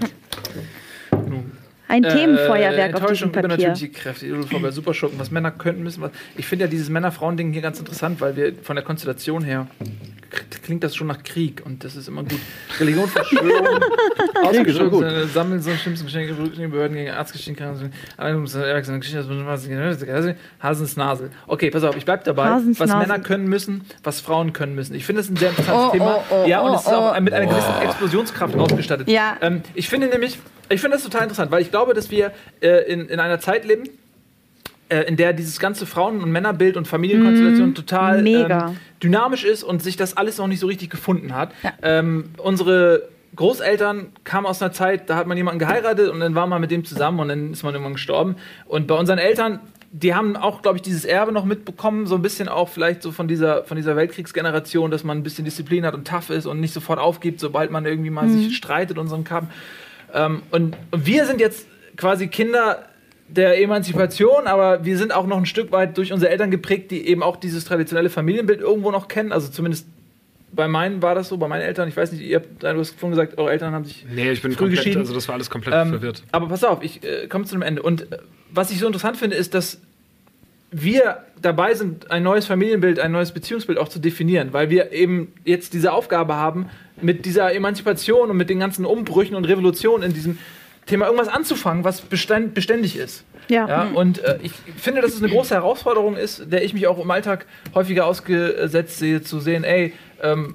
[1.94, 3.44] Ein Äh, Themenfeuerwerk auf Enttäuschung, diesem Papier.
[3.56, 6.02] übernatürliche Kräfte, Idol bei Superschurken, was Männer könnten müssen.
[6.02, 9.68] Was, ich finde ja dieses Männer-Frauen-Ding hier ganz interessant, weil wir von der Konstellation her
[10.64, 12.40] klingt das schon nach Krieg und das ist immer gut.
[12.80, 13.80] Religion, Verschwörung,
[14.44, 15.04] ausgeschlossen, gut.
[15.04, 17.32] äh, Sammeln so schlimmsten Geschenke, Behörden gegen das
[20.60, 21.30] Hasensnasel.
[21.46, 22.50] Okay, pass auf, ich bleib dabei.
[22.78, 22.88] Was.
[22.94, 24.94] Männer können müssen, was Frauen können müssen.
[24.94, 26.18] Ich finde das ein sehr interessantes Oh, Thema.
[26.30, 27.20] oh, oh, ja, und oh, es ist auch oh.
[27.20, 29.08] mit einer gewissen Explosionskraft ausgestattet.
[29.08, 29.36] Ja.
[29.40, 30.38] Ähm, ich finde nämlich,
[30.70, 33.66] ich finde das total interessant, weil ich glaube, dass wir äh, in, in einer Zeit
[33.66, 33.84] leben,
[34.88, 38.68] äh, in der dieses ganze Frauen- und Männerbild und Familienkonstellation total mega.
[38.68, 41.52] Ähm, dynamisch ist und sich das alles noch nicht so richtig gefunden hat.
[41.82, 46.46] Ähm, unsere Großeltern kamen aus einer Zeit, da hat man jemanden geheiratet und dann war
[46.46, 48.36] man mit dem zusammen und dann ist man irgendwann gestorben.
[48.66, 52.22] Und bei unseren Eltern, die haben auch, glaube ich, dieses Erbe noch mitbekommen, so ein
[52.22, 55.94] bisschen auch vielleicht so von dieser, von dieser Weltkriegsgeneration, dass man ein bisschen Disziplin hat
[55.94, 59.14] und tough ist und nicht sofort aufgibt, sobald man irgendwie mal sich streitet und so
[59.14, 59.48] einen Kram.
[60.12, 61.66] Ähm, und, und wir sind jetzt
[61.96, 62.84] quasi Kinder
[63.28, 67.06] der Emanzipation, aber wir sind auch noch ein Stück weit durch unsere Eltern geprägt, die
[67.08, 69.32] eben auch dieses traditionelle Familienbild irgendwo noch kennen.
[69.32, 69.86] Also zumindest
[70.52, 71.88] bei meinen war das so, bei meinen Eltern.
[71.88, 74.42] Ich weiß nicht, ihr habt, du hast vorhin gesagt, eure Eltern haben sich Nee, ich
[74.42, 75.00] bin früh komplett, geschieden.
[75.00, 76.22] also das war alles komplett Ähm, verwirrt.
[76.32, 77.82] aber pass auf, ich äh, komme zu einem Ende.
[77.82, 78.18] Und äh,
[78.52, 79.80] was ich so interessant finde, ist, dass
[80.70, 85.32] wir dabei sind, ein neues Familienbild, ein neues Beziehungsbild auch zu definieren, weil wir eben
[85.44, 86.68] jetzt diese Aufgabe haben,
[87.00, 90.38] mit dieser Emanzipation und mit den ganzen Umbrüchen und Revolutionen in diesem
[90.86, 93.24] Thema irgendwas anzufangen, was bestand, beständig ist.
[93.48, 93.68] Ja.
[93.68, 96.98] Ja, und äh, ich finde, dass es eine große Herausforderung ist, der ich mich auch
[96.98, 99.92] im Alltag häufiger ausgesetzt sehe, zu sehen, ey,
[100.22, 100.54] ähm,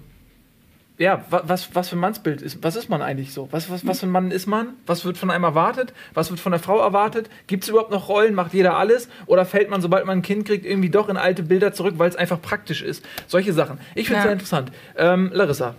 [0.98, 3.48] ja, wa- was, was für ein Mannsbild ist, was ist man eigentlich so?
[3.52, 4.74] Was, was, was für ein Mann ist man?
[4.86, 5.94] Was wird von einem erwartet?
[6.14, 7.30] Was wird von der Frau erwartet?
[7.48, 8.34] Gibt es überhaupt noch Rollen?
[8.36, 9.08] Macht jeder alles?
[9.26, 12.10] Oder fällt man, sobald man ein Kind kriegt, irgendwie doch in alte Bilder zurück, weil
[12.10, 13.06] es einfach praktisch ist?
[13.28, 13.78] Solche Sachen.
[13.96, 14.24] Ich finde es Ja.
[14.24, 14.72] sehr interessant.
[14.98, 15.76] Ähm, Larissa,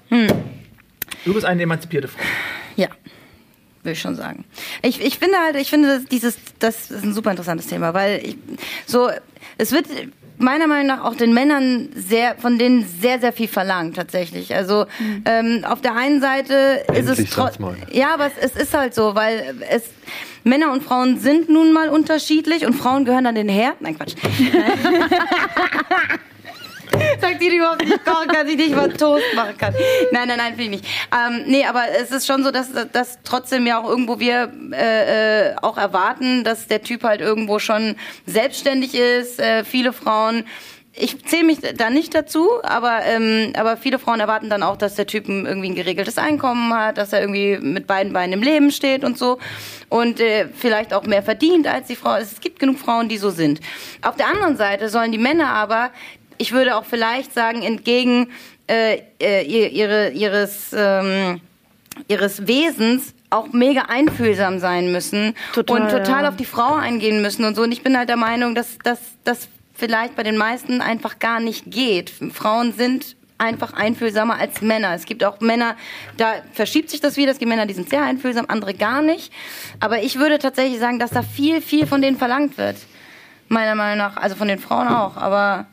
[1.25, 2.21] du bist eine emanzipierte Frau.
[2.77, 2.89] Ja,
[3.83, 4.45] will ich schon sagen.
[4.83, 8.21] Ich, ich finde halt, ich finde das- dieses, das ist ein super interessantes Thema, weil
[8.25, 8.37] ich,
[8.87, 9.11] so,
[9.59, 9.87] es wird
[10.39, 14.55] meiner Meinung nach auch den Männern sehr, von denen sehr, sehr viel verlangt tatsächlich.
[14.55, 14.87] Also
[15.27, 17.77] ähm, auf der einen Seite ist Endlich es sagt's mal.
[17.93, 19.83] ja, aber es, es ist halt so, weil es
[20.43, 23.83] Männer und Frauen sind nun mal unterschiedlich und Frauen gehören an den Herd.
[23.83, 24.15] Nein, Quatsch.
[27.21, 29.75] Sagt die, überhaupt nicht kochen kann, die nicht mal Toast machen kann.
[30.13, 30.85] Nein, nein, nein, finde ich nicht.
[31.13, 35.51] Ähm, nee, aber es ist schon so, dass, dass trotzdem ja auch irgendwo wir äh,
[35.51, 39.41] äh, auch erwarten, dass der Typ halt irgendwo schon selbstständig ist.
[39.41, 40.45] Äh, viele Frauen
[40.93, 44.97] ich zähle mich da nicht dazu, aber, ähm, aber viele Frauen erwarten dann auch, dass
[44.97, 48.43] der Typ ein, irgendwie ein geregeltes Einkommen hat, dass er irgendwie mit beiden Beinen im
[48.43, 49.39] Leben steht und so
[49.89, 52.17] und äh, vielleicht auch mehr verdient als die Frau.
[52.17, 53.61] Es gibt genug Frauen, die so sind.
[54.03, 55.91] Auf der anderen Seite sollen die Männer aber,
[56.41, 58.29] ich würde auch vielleicht sagen, entgegen
[58.69, 61.41] äh, äh, ihr- ihre, ihres, ähm,
[62.09, 66.29] ihres Wesens auch mega einfühlsam sein müssen Total, und total ja.
[66.29, 67.63] auf die Frau eingehen müssen und so.
[67.63, 68.79] Und ich bin halt der Meinung, dass
[69.25, 72.11] das vielleicht bei den meisten einfach gar nicht geht.
[72.33, 74.95] Frauen sind einfach einfühlsamer als Männer.
[74.95, 75.77] Es gibt auch Männer,
[76.19, 77.33] da verschiebt sich das wieder.
[77.33, 79.33] Es gibt Männer, die sind sehr einfühlsam, andere gar nicht.
[79.79, 82.77] Aber ich würde tatsächlich sagen, dass da viel, viel von denen verlangt wird.
[83.49, 84.17] Meiner Meinung nach.
[84.17, 85.17] Also von den Frauen auch.
[85.17, 85.67] Aber,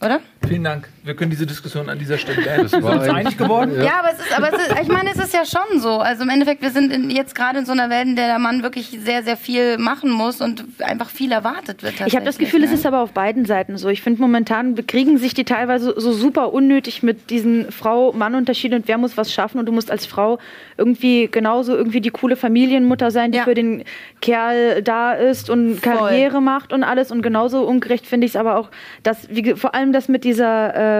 [0.00, 0.20] oder?
[0.46, 0.88] Vielen Dank.
[1.06, 2.62] Wir können diese Diskussion an dieser Stelle beenden.
[2.64, 3.80] Das Sind wir uns eigentlich- einig geworden?
[3.80, 5.98] Ja, aber es ist, aber es ist, ich meine, es ist ja schon so.
[5.98, 8.40] Also im Endeffekt, wir sind in, jetzt gerade in so einer Welt, in der der
[8.40, 11.94] Mann wirklich sehr, sehr viel machen muss und einfach viel erwartet wird.
[12.06, 12.74] Ich habe das Gefühl, es ne?
[12.76, 13.88] ist aber auf beiden Seiten so.
[13.88, 18.98] Ich finde momentan bekriegen sich die teilweise so super unnötig mit diesen Frau-Mann-Unterschieden und wer
[18.98, 20.40] muss was schaffen und du musst als Frau
[20.76, 23.44] irgendwie genauso irgendwie die coole Familienmutter sein, die Ja.
[23.44, 23.84] für den
[24.20, 25.92] Kerl da ist und Voll.
[25.94, 28.70] Karriere macht und alles und genauso ungerecht finde ich es aber auch,
[29.04, 30.95] dass wie, vor allem das mit dieser äh,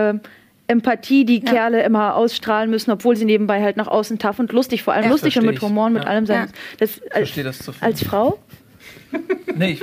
[0.68, 4.82] Empathie, die Kerle immer ausstrahlen müssen, obwohl sie nebenbei halt nach außen tough und lustig,
[4.82, 5.10] vor allem Ja.
[5.10, 5.60] lustig und mit.
[5.62, 6.08] Humor und mit Ja.
[6.10, 6.46] allem sein.
[6.48, 6.52] Ja.
[6.78, 7.86] Das, als, verstehe das zu viel.
[7.86, 8.38] als Frau
[9.58, 9.80] Nee, ich,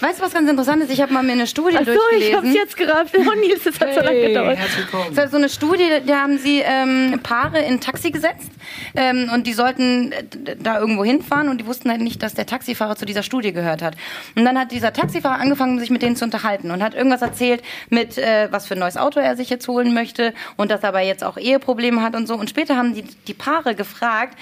[0.00, 0.92] Weißt du, was ganz interessant ist?
[0.92, 2.54] Ich habe mal mir eine Studie Ach so, ich hab's durchgelesen.
[2.54, 3.14] jetzt gerafft.
[3.18, 4.56] Oh Nils, das hat so lange gedauert.
[4.58, 5.06] herzlich willkommen.
[5.08, 8.50] Das war so eine Studie, da haben sie ähm, Paare in ein Taxi gesetzt
[8.94, 10.24] ähm, und die sollten äh,
[10.58, 13.82] da irgendwo hinfahren und die wussten halt nicht, dass der Taxifahrer zu dieser Studie gehört
[13.82, 13.96] hat.
[14.36, 17.62] Und dann hat dieser Taxifahrer angefangen, sich mit denen zu unterhalten und hat irgendwas erzählt
[17.90, 20.90] mit, äh, was für ein neues Auto er sich jetzt holen möchte und dass er
[20.90, 22.34] aber jetzt auch Eheprobleme hat und so.
[22.34, 24.38] Und später haben die, die Paare gefragt,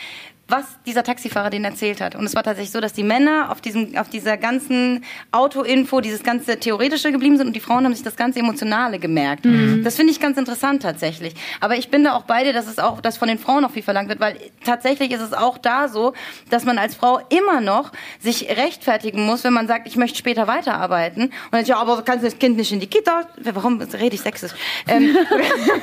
[0.50, 2.14] was dieser Taxifahrer denen erzählt hat.
[2.14, 6.22] Und es war tatsächlich so, dass die Männer auf, diesem, auf dieser ganzen Autoinfo, dieses
[6.22, 9.44] ganze Theoretische geblieben sind und die Frauen haben sich das ganze Emotionale gemerkt.
[9.84, 11.34] Das finde ich ganz interessant tatsächlich.
[11.60, 13.70] Aber ich bin da auch bei dir, dass es auch, dass von den Frauen noch
[13.70, 16.12] viel verlangt wird, weil tatsächlich ist es auch da so,
[16.48, 20.46] dass man als Frau immer noch sich rechtfertigen muss, wenn man sagt, ich möchte später
[20.46, 21.24] weiterarbeiten.
[21.24, 23.28] Und dann ja, aber kannst du das Kind nicht in die Kita?
[23.42, 24.52] Warum rede ich sächsisch?
[24.88, 25.16] Ähm,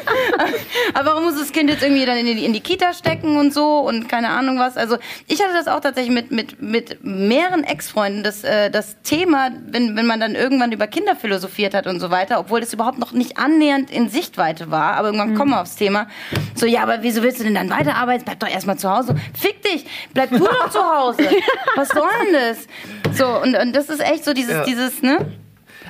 [0.93, 3.53] aber warum muss das Kind jetzt irgendwie dann in die, in die Kita stecken und
[3.53, 4.77] so und keine Ahnung was?
[4.77, 4.97] Also
[5.27, 9.95] ich hatte das auch tatsächlich mit, mit, mit mehreren Ex-Freunden, das, äh, das Thema, wenn,
[9.95, 13.11] wenn man dann irgendwann über Kinder philosophiert hat und so weiter, obwohl das überhaupt noch
[13.11, 16.07] nicht annähernd in Sichtweite war, aber irgendwann kommen wir aufs Thema.
[16.55, 18.25] So, ja, aber wieso willst du denn dann weiterarbeiten?
[18.25, 19.15] Bleib doch erstmal zu Hause.
[19.39, 19.85] Fick dich!
[20.13, 21.23] Bleib du doch zu Hause!
[21.75, 23.17] Was soll denn das?
[23.17, 24.63] So, und, und das ist echt so dieses, Ja.
[24.63, 25.25] dieses, ne?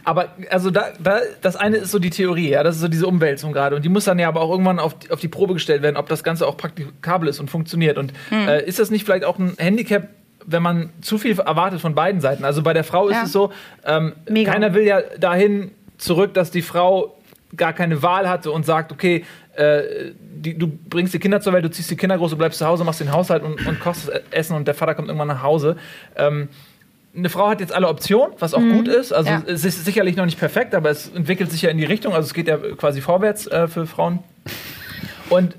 [0.08, 3.08] Aber also da, da, das eine ist so die Theorie, ja, das ist so diese
[3.08, 3.76] Umwälzung gerade.
[3.76, 5.98] Und die muss dann ja aber auch irgendwann auf, die- auf die Probe gestellt werden,
[5.98, 7.98] ob das Ganze auch praktikabel ist und funktioniert.
[7.98, 8.48] Und Hm.
[8.48, 10.08] äh, ist das nicht vielleicht auch ein Handicap,
[10.46, 12.46] wenn man zu viel erwartet von beiden Seiten?
[12.46, 13.24] Also bei der Frau ist Ja.
[13.24, 13.52] es so,
[13.86, 14.14] ähm,
[14.46, 17.18] keiner will ja dahin zurück, dass die Frau
[17.58, 19.82] gar keine Wahl hatte und sagt, okay, äh,
[20.20, 22.66] die, du bringst die Kinder zur Welt, du ziehst die Kinder groß, du bleibst zu
[22.66, 25.76] Hause, machst den Haushalt und, und kochst Essen und der Vater kommt irgendwann nach Hause.
[26.16, 26.48] Ähm,
[27.18, 29.12] eine Frau hat jetzt alle Optionen, was auch gut ist.
[29.12, 29.42] Also Ja.
[29.48, 32.14] es ist sicherlich noch nicht perfekt, aber es entwickelt sich ja in die Richtung.
[32.14, 34.20] Also es geht ja quasi vorwärts äh, für Frauen.
[35.30, 35.56] Und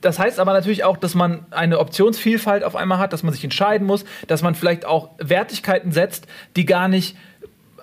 [0.00, 3.44] das heißt aber natürlich auch, dass man eine Optionsvielfalt auf einmal hat, dass man sich
[3.44, 7.16] entscheiden muss, dass man vielleicht auch Wertigkeiten setzt, die gar nicht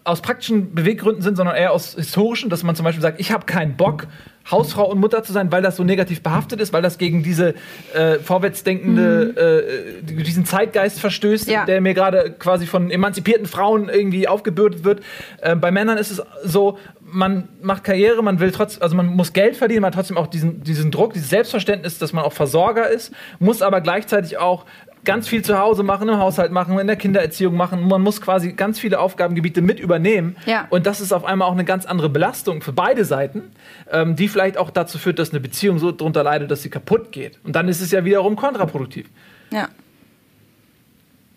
[0.04, 3.46] aus praktischen Beweggründen sind, sondern eher aus historischen, dass man zum Beispiel sagt, ich habe
[3.46, 4.08] keinen Bock,
[4.50, 7.54] Hausfrau und Mutter zu sein, weil das so negativ behaftet ist, weil das gegen diese
[7.94, 9.64] äh, vorwärtsdenkende,
[10.08, 11.66] äh, diesen Zeitgeist verstößt, Ja.
[11.66, 15.02] der mir gerade quasi von emanzipierten Frauen irgendwie aufgebürdet wird.
[15.42, 19.34] Äh, bei Männern ist es so, man macht Karriere, man will trotzdem, also man muss
[19.34, 22.90] Geld verdienen, man hat trotzdem auch diesen, diesen Druck, dieses Selbstverständnis, dass man auch Versorger
[22.90, 24.66] ist, muss aber gleichzeitig auch
[25.10, 27.88] ganz viel zu Hause machen, im Haushalt machen, in der Kindererziehung machen.
[27.88, 30.36] Man muss quasi ganz viele Aufgabengebiete mit übernehmen.
[30.46, 30.68] Ja.
[30.70, 33.52] Und das ist auf einmal auch eine ganz andere Belastung für beide Seiten,
[33.92, 37.12] ähm, die vielleicht auch dazu führt, dass eine Beziehung so drunter leidet, dass sie kaputt
[37.12, 37.40] geht.
[37.44, 39.08] Und dann ist es ja wiederum kontraproduktiv.
[39.52, 39.70] Ja.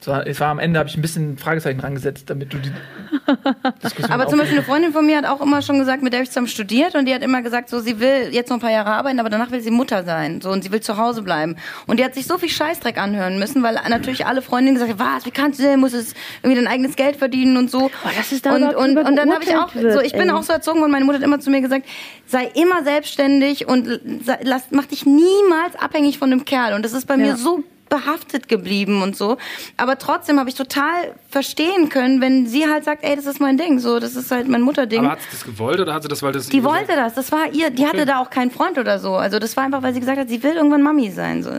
[0.03, 2.59] Es war, es war am Ende, habe ich ein bisschen ein Fragezeichen rangesetzt, damit du
[2.59, 2.73] die
[3.85, 4.67] Diskussion Aber zum Beispiel eine.
[4.67, 7.15] Freundin von mir hat auch immer schon gesagt, mit der ich zusammen studiert und die
[7.15, 9.61] hat immer gesagt, so sie will jetzt noch ein paar Jahre arbeiten, aber danach will
[9.61, 11.57] sie Mutter sein, so und sie will zu Hause bleiben.
[11.87, 15.17] Und die hat sich so viel Scheißdreck anhören müssen, weil natürlich alle Freundinnen gesagt haben,
[15.17, 17.85] was, wie kannst du denn, musst es irgendwie dein eigenes Geld verdienen und so.
[17.87, 20.43] Oh, dass es da und, und, und dann habe ich auch, so ich bin auch
[20.43, 21.87] so erzogen und meine Mutter hat immer zu mir gesagt,
[22.27, 26.75] sei immer selbstständig und sei- lass, mach dich niemals abhängig von einem Kerl.
[26.75, 27.37] Und das ist bei mir Ja.
[27.37, 29.37] so behaftet geblieben und so.
[29.77, 33.59] Aber trotzdem habe ich total verstehen können, wenn sie halt sagt, ey, das ist mein
[33.59, 35.01] Ding, so, das ist halt mein Mutterding.
[35.01, 37.31] Aber hat sie das gewollt oder hat sie das, weil das die wollte das, das
[37.33, 39.15] war ihr, die hatte da auch keinen Freund oder so.
[39.17, 41.43] Also das war einfach, weil sie gesagt hat, sie will irgendwann Mami sein.
[41.43, 41.51] So.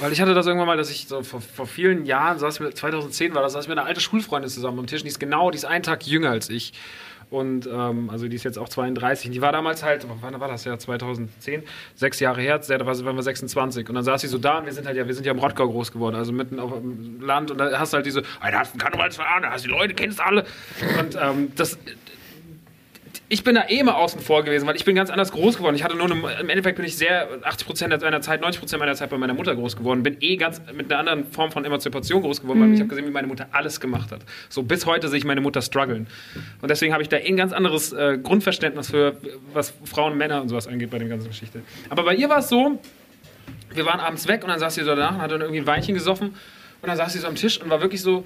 [0.00, 2.74] Weil ich hatte das irgendwann mal, dass ich so vor, vor vielen Jahren, saß mir,
[2.74, 5.58] 2010 war das, saß mit einer alten Schulfreundin zusammen am Tisch, die ist genau, die
[5.58, 6.72] ist einen Tag jünger als ich.
[7.28, 9.26] Und ähm, also die ist jetzt auch 32.
[9.26, 10.78] Und die war damals halt, wann war das ja?
[10.78, 11.62] 2010,
[11.94, 13.88] sechs Jahre her, da waren wir 26.
[13.88, 15.38] Und dann saß sie so da und wir sind halt ja, wir sind ja im
[15.38, 17.50] Rottgau groß geworden, also mitten auf dem Land.
[17.50, 19.68] Und da hast du halt diese, "Ey, da hast du einen Karnevalsverein, da hast die
[19.70, 20.44] Leute, kennst alle.
[21.00, 21.78] Und ähm, das,
[23.28, 25.74] ich bin da eh immer außen vor gewesen, weil ich bin ganz anders groß geworden.
[25.74, 28.78] Ich hatte nur eine, im Endeffekt bin ich sehr 80 Prozent meiner Zeit, 90 Prozent
[28.78, 30.04] meiner Zeit bei meiner Mutter groß geworden.
[30.04, 33.06] Bin eh ganz mit einer anderen Form von Emanzipation groß geworden, weil ich habe gesehen,
[33.06, 34.20] wie meine Mutter alles gemacht hat.
[34.48, 36.06] So bis heute sehe ich meine Mutter strugglen.
[36.62, 39.16] Und deswegen habe ich da eh ein ganz anderes äh, Grundverständnis für
[39.52, 41.62] was Frauen, Männer und sowas angeht bei der ganzen Geschichte.
[41.88, 42.80] Aber bei ihr war es so,
[43.74, 45.66] wir waren abends weg und dann saß sie so danach und hat dann irgendwie ein
[45.66, 48.24] Weinchen gesoffen und dann saß sie so am Tisch und war wirklich so,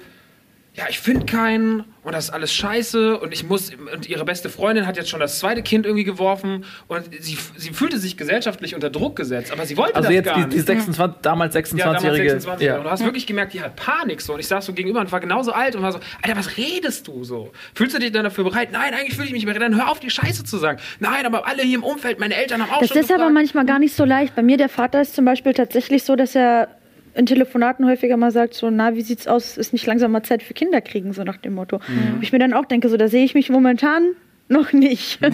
[0.73, 4.49] ja, ich finde keinen und das ist alles scheiße und ich muss und ihre beste
[4.49, 8.73] Freundin hat jetzt schon das zweite Kind irgendwie geworfen und sie, sie fühlte sich gesellschaftlich
[8.73, 10.53] unter Druck gesetzt, aber sie wollte Also das jetzt gar die, nicht.
[10.53, 12.29] die 26, damals ja, damals 26-Jährige.
[12.31, 14.33] 26 Und du hast wirklich gemerkt, die hat Panik so.
[14.33, 17.05] Und ich saß so gegenüber und war genauso alt und war so, Alter, was redest
[17.07, 17.51] du so?
[17.75, 18.69] Fühlst du dich dann dafür bereit?
[18.71, 19.61] Nein, eigentlich fühle ich mich nicht bereit.
[19.61, 20.79] Dann hör auf, die Scheiße zu sagen.
[20.99, 23.33] Nein, aber alle hier im Umfeld, meine Eltern haben auch Das schon ist aber gefragt.
[23.33, 24.35] manchmal gar nicht so leicht.
[24.35, 26.69] Bei mir, der Vater ist zum Beispiel tatsächlich so, dass er
[27.13, 29.57] in Telefonaten häufiger mal sagt, so, na, wie sieht's aus?
[29.57, 31.79] Ist nicht langsam mal Zeit für Kinder kriegen, so nach dem Motto.
[32.15, 34.15] Wo Ich mir dann auch denke, so, da sehe ich mich momentan
[34.51, 35.19] noch nicht.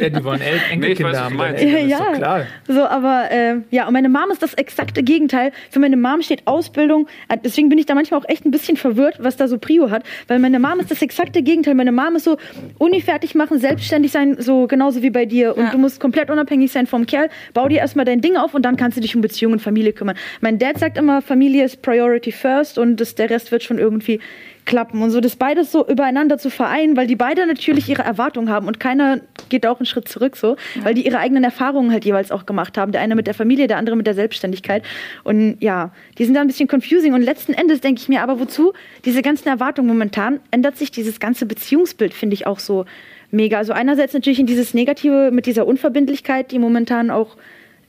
[0.00, 1.38] Ja, die wollen El Nee, ich weiß, Enkelkinder haben.
[1.38, 2.12] Ja, doch ja.
[2.16, 2.46] klar.
[2.66, 5.52] So, aber äh, ja, und meine Mom ist das exakte Gegenteil.
[5.70, 7.06] Für meine Mom steht Ausbildung.
[7.28, 9.90] Äh, Deswegen bin ich da manchmal auch echt ein bisschen verwirrt, was da so Prio
[9.90, 10.02] hat.
[10.26, 11.74] Weil meine Mom ist das exakte Gegenteil.
[11.74, 12.36] Meine Mom ist so
[12.78, 15.56] Uni fertig machen, selbstständig sein, so genauso wie bei dir.
[15.56, 15.70] Und Ja.
[15.70, 17.28] du musst komplett unabhängig sein vom Kerl.
[17.54, 19.92] Bau dir erstmal dein Ding auf und dann kannst du dich um Beziehungen und Familie
[19.92, 20.16] kümmern.
[20.40, 24.20] Mein Dad sagt immer, Familie ist Priority first und das, der Rest wird schon irgendwie
[24.68, 25.02] klappen.
[25.02, 28.68] Und so das beides so übereinander zu vereinen, weil die beide natürlich ihre Erwartungen haben
[28.68, 32.30] und keiner geht auch einen Schritt zurück so, weil die ihre eigenen Erfahrungen halt jeweils
[32.30, 32.92] auch gemacht haben.
[32.92, 34.84] Der eine mit der Familie, der andere mit der Selbstständigkeit.
[35.24, 37.14] Und ja, die sind da ein bisschen confusing.
[37.14, 38.74] Und letzten Endes denke ich mir, aber wozu
[39.06, 42.84] diese ganzen Erwartungen momentan ändert sich dieses ganze Beziehungsbild, finde ich auch so
[43.30, 43.56] mega.
[43.56, 47.36] Also einerseits natürlich in dieses Negative mit dieser Unverbindlichkeit, die momentan auch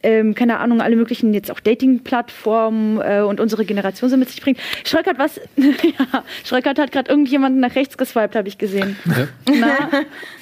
[0.03, 4.41] ähm, keine Ahnung, alle möglichen jetzt auch Dating-Plattformen äh, und unsere Generation so mit sich
[4.41, 4.59] bringt.
[4.85, 5.39] Schröckert was?
[5.57, 8.97] ja, Schröckert hat gerade irgendjemanden nach rechts geswiped, habe ich gesehen.
[9.05, 9.27] Ja.
[9.59, 9.89] Na,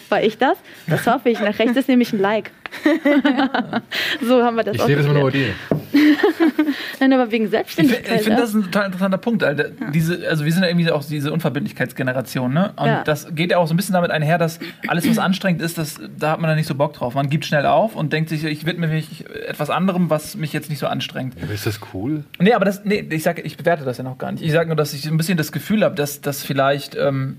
[0.10, 0.58] war ich das?
[0.88, 1.39] Das hoffe ich.
[1.39, 2.51] Nach rechts ist nämlich ein Like.
[4.22, 5.53] so haben wir das Ich auch sehe das immer nur bei dir.
[6.99, 8.22] Nein, aber wegen Ich finde Selbstständigkeit.
[8.22, 8.41] find, ja.
[8.41, 9.43] das ist ein total interessanter Punkt.
[9.43, 9.70] Alter.
[9.93, 12.74] Diese, also wir sind ja irgendwie auch diese Unverbindlichkeitsgeneration, ne?
[12.76, 13.03] Und Ja.
[13.03, 15.95] das geht ja auch so ein bisschen damit einher, dass alles, was anstrengend ist, das,
[16.18, 17.13] da hat man dann nicht so Bock drauf.
[17.15, 20.70] Man gibt schnell auf und denkt sich, ich widme mich etwas anderem, was mich jetzt
[20.70, 21.36] nicht so anstrengt.
[21.41, 22.24] Aber ist das cool?
[22.39, 24.43] Nee, aber das, nee, ich sage, ich bewerte das ja noch gar nicht.
[24.43, 27.38] Ich sage nur, dass ich ein bisschen das Gefühl habe, dass, dass vielleicht ähm,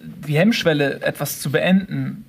[0.00, 2.24] die Hemmschwelle, etwas zu beenden,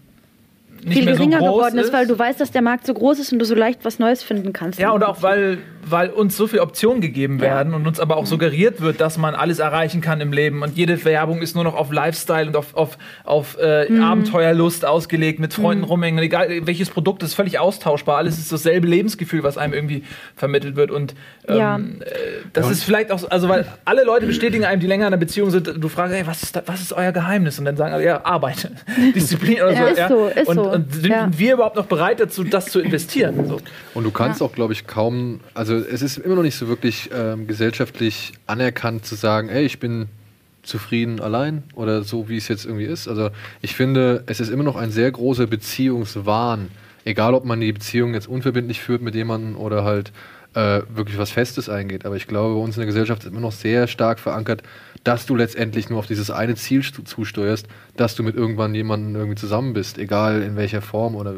[0.85, 2.93] nicht viel mehr so geringer groß geworden ist, weil du weißt, dass der Markt so
[2.93, 4.79] groß ist und du so leicht was Neues finden kannst.
[4.79, 8.25] Ja, und auch weil, weil uns so viele Optionen gegeben werden und uns aber auch
[8.25, 10.61] suggeriert wird, dass man alles erreichen kann im Leben.
[10.63, 14.01] Und jede Werbung ist nur noch auf Lifestyle und auf, auf, auf äh, Mhm.
[14.03, 16.19] Abenteuerlust ausgelegt, mit Freunden rumhängen.
[16.19, 18.17] Und egal welches Produkt ist völlig austauschbar.
[18.17, 20.03] Alles ist dasselbe Lebensgefühl, was einem irgendwie
[20.35, 20.89] vermittelt wird.
[20.91, 21.15] Und
[21.47, 21.77] ähm, Ja.
[21.77, 21.81] äh,
[22.53, 25.17] das ist vielleicht auch, so- also weil alle Leute bestätigen einem, die länger in einer
[25.17, 27.59] Beziehung sind, du fragst, hey, was ist, da, was ist euer Geheimnis?
[27.59, 28.69] Und dann sagen alle, ja, Arbeit,
[29.15, 29.81] Disziplin oder so.
[29.81, 30.71] Ja, ist so, ist und, so.
[30.71, 31.29] und sind Ja.
[31.35, 33.45] wir überhaupt noch bereit dazu, das zu investieren?
[33.47, 33.59] So.
[33.93, 37.09] Und du kannst auch, glaube ich, kaum, also es ist immer noch nicht so wirklich
[37.13, 40.07] ähm, gesellschaftlich anerkannt zu sagen, ey, ich bin
[40.63, 43.07] zufrieden allein oder so, wie es jetzt irgendwie ist.
[43.07, 43.29] Also
[43.61, 46.69] ich finde, es ist immer noch ein sehr großer Beziehungswahn,
[47.05, 50.11] egal ob man die Beziehung jetzt unverbindlich führt mit jemandem oder halt
[50.55, 52.05] äh, wirklich was Festes eingeht.
[52.05, 54.63] Aber ich glaube, bei uns in der Gesellschaft ist immer noch sehr stark verankert,
[55.03, 57.67] dass du letztendlich nur auf dieses eine Ziel zusteuerst,
[57.97, 61.35] dass du mit irgendwann jemandem irgendwie zusammen bist, egal in welcher Form oder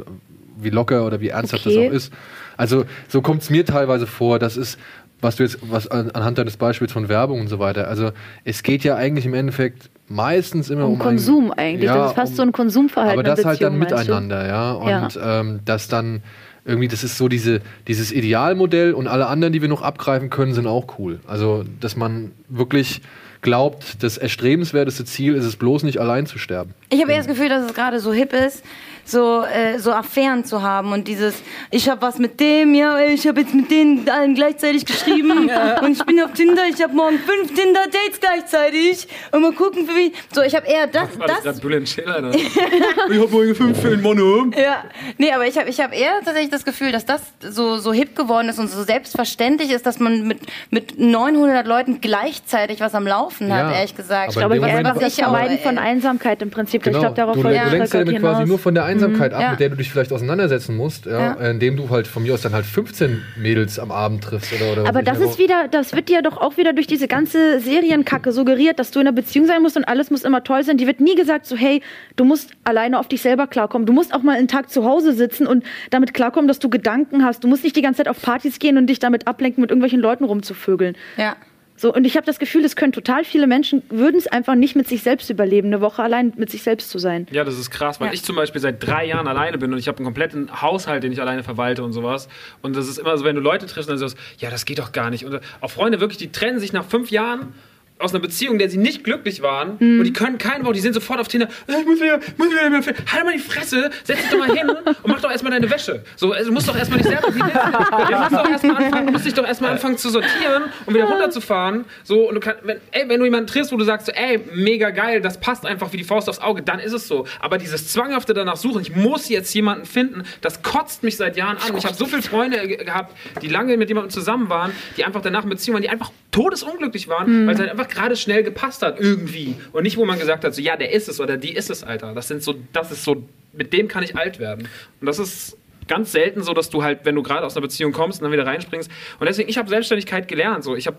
[0.58, 1.76] wie locker oder wie ernsthaft Okay.
[1.76, 2.14] das auch ist.
[2.58, 4.78] Also so kommt es mir teilweise vor, das ist,
[5.22, 8.12] was du jetzt, was an, anhand deines Beispiels von Werbung und so weiter, also
[8.44, 11.86] es geht ja eigentlich im Endeffekt meistens immer um, um Konsum ein, eigentlich.
[11.86, 13.20] Ja, das ist fast um- so ein Konsumverhalten.
[13.20, 14.72] aber das halt dann miteinander, ja.
[14.74, 15.40] Und Ja.
[15.40, 16.22] Ähm, das dann
[16.68, 20.54] irgendwie, das ist so diese, dieses Idealmodell und alle anderen, die wir noch abgreifen können,
[20.54, 21.20] sind auch cool.
[21.28, 23.02] Also, dass man wirklich
[23.42, 26.74] glaubt, das erstrebenswerteste Ziel ist es bloß nicht allein zu sterben.
[26.90, 28.64] Ich habe eher das Gefühl, dass es gerade so hip ist,
[29.06, 31.36] so, äh, so Affären zu haben und dieses,
[31.72, 35.50] ich habe was mit dem, ja, ich habe jetzt mit denen allen gleichzeitig geschrieben
[35.82, 39.96] und ich bin auf Tinder, ich habe morgen fünf Tinder-Dates gleichzeitig und mal gucken, für
[39.96, 40.14] wie.
[40.34, 41.60] So, ich habe eher das, War das das.
[41.60, 42.22] Bülent Schiller?
[42.22, 42.32] Ne?
[43.10, 44.16] ich hab morgen fünf für den Mann.
[44.58, 44.84] Ja,
[45.18, 48.16] nee, aber ich habe ich hab eher tatsächlich das Gefühl, dass das so, so hip
[48.16, 50.40] geworden ist und so selbstverständlich ist, dass man mit,
[50.70, 54.38] mit 900 Leuten gleichzeitig was am Laufen hat, Ja, ehrlich gesagt.
[54.38, 56.86] aber in dem was, was das ich auch, Vermeiden von Einsamkeit im Prinzip.
[56.86, 59.52] Ich glaube, darauf du, du ich lenkst ja quasi nur von der Einsamkeit ab, Ja.
[59.52, 61.50] mit der du dich vielleicht auseinandersetzen musst, ja, Ja.
[61.52, 64.90] indem du halt von mir aus dann halt 15 Mädels am Abend triffst oder, oder
[64.90, 68.80] Aber das ist wieder, das wird dir doch auch wieder durch diese ganze Serienkacke suggeriert,
[68.80, 70.78] dass du in einer Beziehung sein musst und alles muss immer toll sein.
[70.78, 71.82] Die wird nie gesagt so, hey,
[72.16, 73.86] du musst alleine auf dich selber klarkommen.
[73.86, 77.24] Du musst auch mal einen Tag zu Hause sitzen und damit klarkommen, dass du Gedanken
[77.24, 77.44] hast.
[77.44, 80.00] Du musst nicht die ganze Zeit auf Partys gehen und dich damit ablenken, mit irgendwelchen
[80.00, 80.96] Leuten rumzuvögeln.
[81.18, 81.36] Ja.
[81.78, 84.78] So, und ich habe das Gefühl, es können total viele Menschen, würden es einfach nicht
[84.78, 87.28] mit sich selbst überleben, eine Woche allein mit sich selbst zu sein.
[87.32, 88.14] Ja, das ist krass, weil Ja.
[88.14, 91.12] ich zum Beispiel seit drei Jahren alleine bin und ich habe einen kompletten Haushalt, den
[91.12, 92.30] ich alleine verwalte und sowas.
[92.62, 94.80] Und das ist immer so, wenn du Leute triffst, dann sagst du, ja, das geht
[94.80, 95.26] doch gar nicht.
[95.26, 97.54] Und auch Freunde wirklich, die trennen sich nach fünf Jahren
[97.98, 100.82] aus einer Beziehung, in der sie nicht glücklich waren und die können kein Wort, die
[100.82, 103.90] sind sofort auf Tinder, "Äh, ich muss wieder, muss wieder, wieder, halt mal die Fresse,
[104.04, 104.70] setz dich doch mal hin
[105.04, 106.04] und mach doch erstmal deine Wäsche.
[106.18, 109.26] So, also, du musst doch erstmal dich selber, du, musst doch erstmal anfangen, du musst
[109.26, 111.86] dich doch erstmal anfangen zu sortieren und wieder runterzufahren.
[112.04, 114.40] So, und du kannst, wenn, ey, wenn du jemanden triffst, wo du sagst, so, ey,
[114.54, 117.26] mega geil, das passt einfach wie die Faust aufs Auge, dann ist es so.
[117.40, 121.58] Aber dieses zwanghafte danach suchen, ich muss jetzt jemanden finden, das kotzt mich seit Jahren
[121.58, 121.72] an.
[121.72, 125.06] Und ich habe so viele Freunde ge- gehabt, die lange mit jemandem zusammen waren, die
[125.06, 128.44] einfach danach in Beziehungen waren, die einfach todesunglücklich waren, weil es halt einfach gerade schnell
[128.44, 129.56] gepasst hat, irgendwie.
[129.74, 131.84] Und nicht, wo man gesagt hat, so, ja, der ist es oder die ist es,
[131.84, 132.14] Alter.
[132.14, 133.24] Das sind so, das ist so,
[133.54, 134.68] mit dem kann ich alt werden.
[135.02, 135.58] Und das ist
[135.88, 138.32] ganz selten so, dass du halt, wenn du gerade aus einer Beziehung kommst und dann
[138.32, 138.90] wieder reinspringst.
[139.20, 140.64] Und deswegen, ich habe Selbstständigkeit gelernt.
[140.64, 140.98] So, ich habe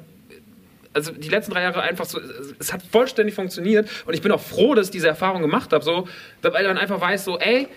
[0.92, 2.18] also die letzten drei Jahre einfach so,
[2.58, 5.84] es- hat vollständig funktioniert und ich bin auch froh, dass ich diese Erfahrung gemacht habe,
[5.84, 6.08] so,
[6.40, 7.68] weil man einfach weiß, so, ey,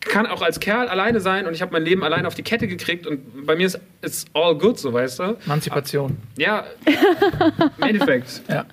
[0.00, 2.66] kann auch als Kerl alleine sein und ich habe mein Leben alleine auf die Kette
[2.66, 5.36] gekriegt und bei mir ist it's all good, so weißt du.
[5.44, 6.16] Emanzipation.
[6.36, 6.64] Ja,
[7.78, 8.42] im Endeffekt.
[8.48, 8.64] Ja.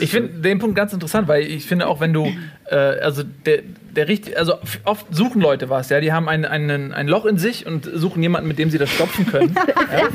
[0.00, 2.32] Ich finde den Punkt ganz interessant, weil ich finde auch, wenn du,
[2.70, 3.62] äh, also der,
[3.94, 4.54] der richtig, also
[4.84, 8.22] oft suchen Leute was, ja, die haben ein, einen, ein Loch in sich und suchen
[8.22, 9.54] jemanden, mit dem sie das stopfen können.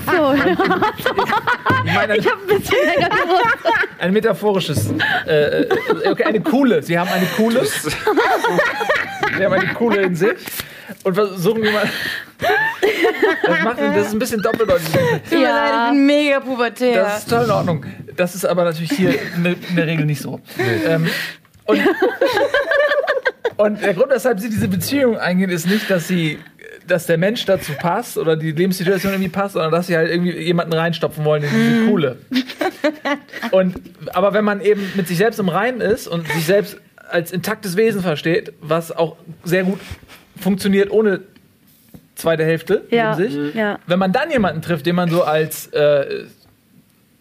[0.05, 0.33] So,
[1.85, 3.45] Ich meine, ich habe ein bisschen länger gewusst.
[3.99, 4.93] ein metaphorisches,
[5.27, 5.67] äh, äh,
[6.07, 6.83] okay, eine coole.
[6.83, 10.35] Sie haben eine coole, sie haben eine coole in sich
[11.03, 11.89] und versuchen jemanden.
[12.39, 14.87] Das, macht, das ist ein bisschen doppeldeutig.
[15.29, 17.03] Tut leid, ich bin mega pubertär.
[17.03, 17.85] Das ist toll in Ordnung.
[18.15, 20.39] Das ist aber natürlich hier in der- in der Regel nicht so.
[20.87, 21.07] Ähm,
[21.65, 21.79] und,
[23.57, 26.39] und der Grund, weshalb sie diese Beziehung eingehen, ist nicht, dass sie
[26.87, 30.31] dass der Mensch dazu passt oder die Lebenssituation irgendwie passt, sondern dass sie halt irgendwie
[30.39, 32.17] jemanden reinstopfen wollen in diese Coole.
[33.51, 33.75] Und,
[34.13, 36.77] aber wenn man eben mit sich selbst im Reinen ist und sich selbst
[37.07, 39.79] als intaktes Wesen versteht, was auch sehr gut
[40.41, 41.19] funktioniert ohne
[42.19, 43.79] zweite Hälfte Ja, in sich, ja.
[43.87, 46.25] wenn man dann jemanden trifft, den man so als äh,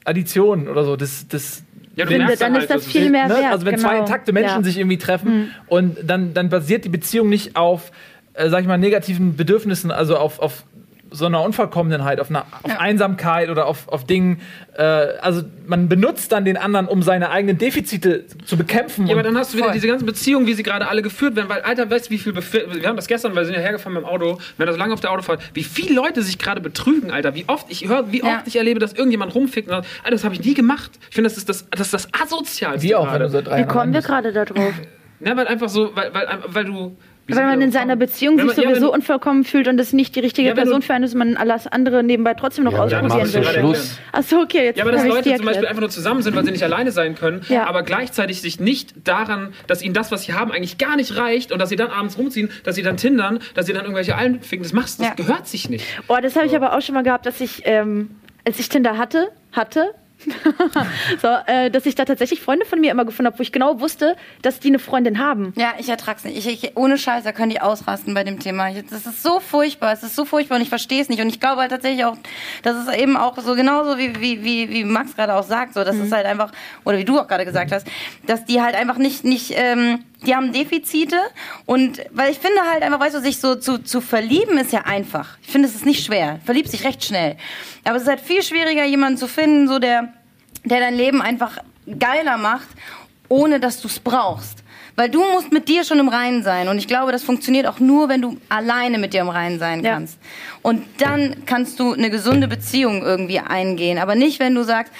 [0.05, 1.63] Addition oder so, das, das
[1.97, 3.35] Ja, du Finde, dann halt, ist das dass viel mehr ne?
[3.35, 3.53] wert.
[3.53, 3.89] Also wenn genau.
[3.89, 4.63] zwei intakte Menschen ja.
[4.63, 7.93] sich irgendwie treffen und dann, dann basiert die Beziehung nicht auf,
[8.35, 10.65] äh, sag ich mal, negativen Bedürfnissen, also auf, auf
[11.11, 12.79] so einer Unvollkommenheit, auf, einer, auf Ja.
[12.81, 14.41] Einsamkeit oder auf, auf Dingen.
[14.77, 19.07] Äh, also man benutzt dann den anderen, um seine eigenen Defizite zu bekämpfen.
[19.07, 19.75] Ja, aber dann hast du wieder Voll.
[19.75, 22.33] diese ganzen Beziehungen, wie sie gerade alle geführt werden, weil, Alter, weißt du, wie viel,
[22.33, 24.71] Befe wir haben das gestern, weil wir sind ja hergefahren mit dem Auto, wir haben
[24.73, 27.89] das lange auf der Autofahrt, wie viele Leute sich gerade betrügen, Alter, wie oft, ich
[27.89, 28.37] höre, wie Ja.
[28.39, 30.91] oft ich erlebe, dass irgendjemand rumfickt und sagt, Alter, das habe ich nie gemacht.
[31.09, 33.25] Ich finde, das ist das, das ist das Asozialste wie auch, wenn gerade.
[33.25, 34.75] du seit drei Wie kommen wir gerade da drauf?
[35.21, 36.97] Ja, weil einfach so, weil, weil, weil du...
[37.29, 37.95] wie Weil man in seiner?
[37.95, 40.81] Beziehung sich man- ja, sowieso wenn- unvollkommen fühlt und es nicht die richtige Ja, Person
[40.81, 43.45] du- für einen ist, man alles andere nebenbei trotzdem noch Ja, ausprobieren will.
[43.45, 43.99] Schluss.
[44.13, 46.51] Achso, okay, jetzt Ja, aber dass Leute zum Beispiel einfach nur zusammen sind, weil sie
[46.53, 47.67] nicht alleine sein können, Ja.
[47.69, 51.53] aber gleichzeitig sich nicht daran, dass ihnen das, was sie haben, eigentlich gar nicht reicht
[51.53, 54.41] und dass sie dann abends rumziehen, dass sie dann tindern, dass sie dann irgendwelche Allen
[54.41, 55.15] ficken, das machst, das Ja.
[55.15, 55.85] gehört sich nicht.
[56.09, 58.11] Oh, das habe ich aber auch schon mal gehabt, dass ich, ähm,
[58.47, 59.91] als ich Tinder hatte, hatte,
[61.23, 63.81] so, äh, dass ich da tatsächlich Freunde von mir immer gefunden habe, wo ich genau
[63.81, 65.53] wusste, dass die eine Freundin haben.
[65.57, 66.37] Ja, ich ertrag's nicht.
[66.37, 68.71] Ich, ich, ohne Scheiß, da können die ausrasten bei dem Thema.
[68.71, 69.93] Ich, das ist so furchtbar.
[69.93, 71.21] Es ist so furchtbar und ich verstehe es nicht.
[71.21, 72.17] Und ich glaube halt tatsächlich auch,
[72.63, 75.75] das ist eben auch so genauso wie, wie, wie, wie Max gerade auch sagt.
[75.75, 76.53] So, das ist halt einfach,
[76.85, 77.87] oder wie du auch gerade gesagt hast,
[78.27, 81.17] dass die halt einfach nicht, nicht, ähm, die haben Defizite
[81.67, 84.81] und weil ich finde halt einfach, weißt du, sich so zu, zu verlieben ist ja
[84.83, 85.39] einfach.
[85.43, 86.41] Ich finde, es ist nicht schwer.
[86.45, 87.37] Verliebt sich recht schnell.
[87.85, 90.13] Aber es ist halt viel schwieriger, jemanden zu finden, so der,
[90.65, 91.59] der dein Leben einfach
[91.99, 92.67] geiler macht,
[93.29, 94.65] ohne dass du es brauchst.
[94.97, 96.67] Weil du musst mit dir schon im Reinen sein.
[96.67, 99.85] Und ich glaube, das funktioniert auch nur, wenn du alleine mit dir im Reinen sein
[99.85, 99.93] Ja.
[99.95, 100.19] kannst.
[100.63, 103.99] Und dann kannst du eine gesunde Beziehung irgendwie eingehen.
[103.99, 104.93] Aber nicht, wenn du sagst,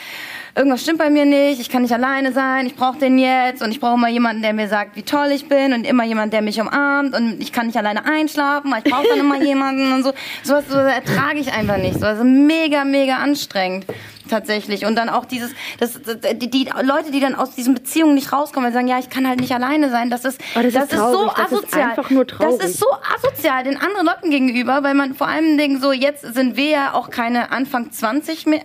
[0.55, 3.71] irgendwas stimmt bei mir nicht, ich kann nicht alleine sein, ich brauche den jetzt und
[3.71, 6.43] ich brauche mal jemanden, der mir sagt, wie toll ich bin und immer jemand, der
[6.43, 10.03] mich umarmt und ich kann nicht alleine einschlafen, weil ich brauche dann immer jemanden und
[10.03, 10.13] so.
[10.43, 11.99] Sowas so ertrage ich einfach nicht.
[12.01, 13.87] So, also mega, mega anstrengend
[14.29, 14.85] tatsächlich.
[14.85, 18.33] Und dann auch dieses, das, das, die, die Leute, die dann aus diesen Beziehungen nicht
[18.33, 20.75] rauskommen, weil sie sagen, ja, ich kann halt nicht alleine sein, das ist, Oh, das
[20.75, 21.33] ist so traurig.
[21.37, 21.91] Das ist asozial.
[21.91, 22.59] einfach nur traurig.
[22.59, 22.87] Das ist so
[23.17, 26.95] asozial den anderen Leuten gegenüber, weil man vor allem denkt, so jetzt sind wir ja
[26.95, 28.61] auch keine Anfang 20 mehr.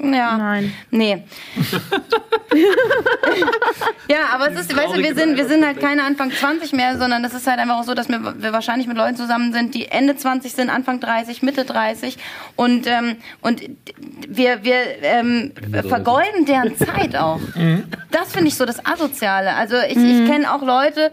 [0.00, 0.36] Ja.
[0.36, 0.72] Nein.
[0.90, 1.24] Nee.
[4.08, 6.98] ja, aber es ist, weißt du, wir sind, wir sind halt keine Anfang 20 mehr,
[6.98, 9.74] sondern es ist halt einfach auch so, dass wir, wir wahrscheinlich mit Leuten zusammen sind,
[9.74, 12.18] die Ende 20 sind, Anfang 30, Mitte 30
[12.56, 13.62] und, ähm, und
[14.28, 15.52] wir, wir ähm,
[15.88, 17.40] vergeuden deren Zeit auch.
[18.10, 19.54] Das finde ich so das Asoziale.
[19.54, 21.10] Also ich, ich kenne auch Leute,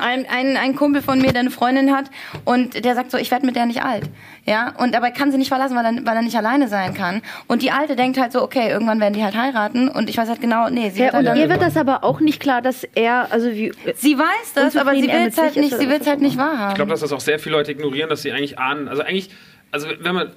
[0.00, 2.06] ein, ein, ein Kumpel von mir, der eine Freundin hat
[2.44, 4.04] und der sagt so, ich werde mit der nicht alt.
[4.44, 7.22] Ja, und dabei kann sie nicht verlassen, weil er, weil er nicht alleine sein kann.
[7.46, 10.28] Und die Alte denkt halt so, okay, irgendwann werden die halt heiraten und ich weiß
[10.28, 12.62] halt genau, nee, sie Ja, wird halt und ihr wird das aber auch nicht klar,
[12.62, 15.88] dass er, also wie, Sie weiß das, aber sie will es halt nicht, sie was
[15.88, 16.70] will es halt nicht wahrhaben.
[16.70, 18.88] Ich glaube, dass das auch sehr viele Leute ignorieren, dass sie eigentlich ahnen.
[18.88, 19.30] Also eigentlich,
[19.70, 20.30] also wenn man.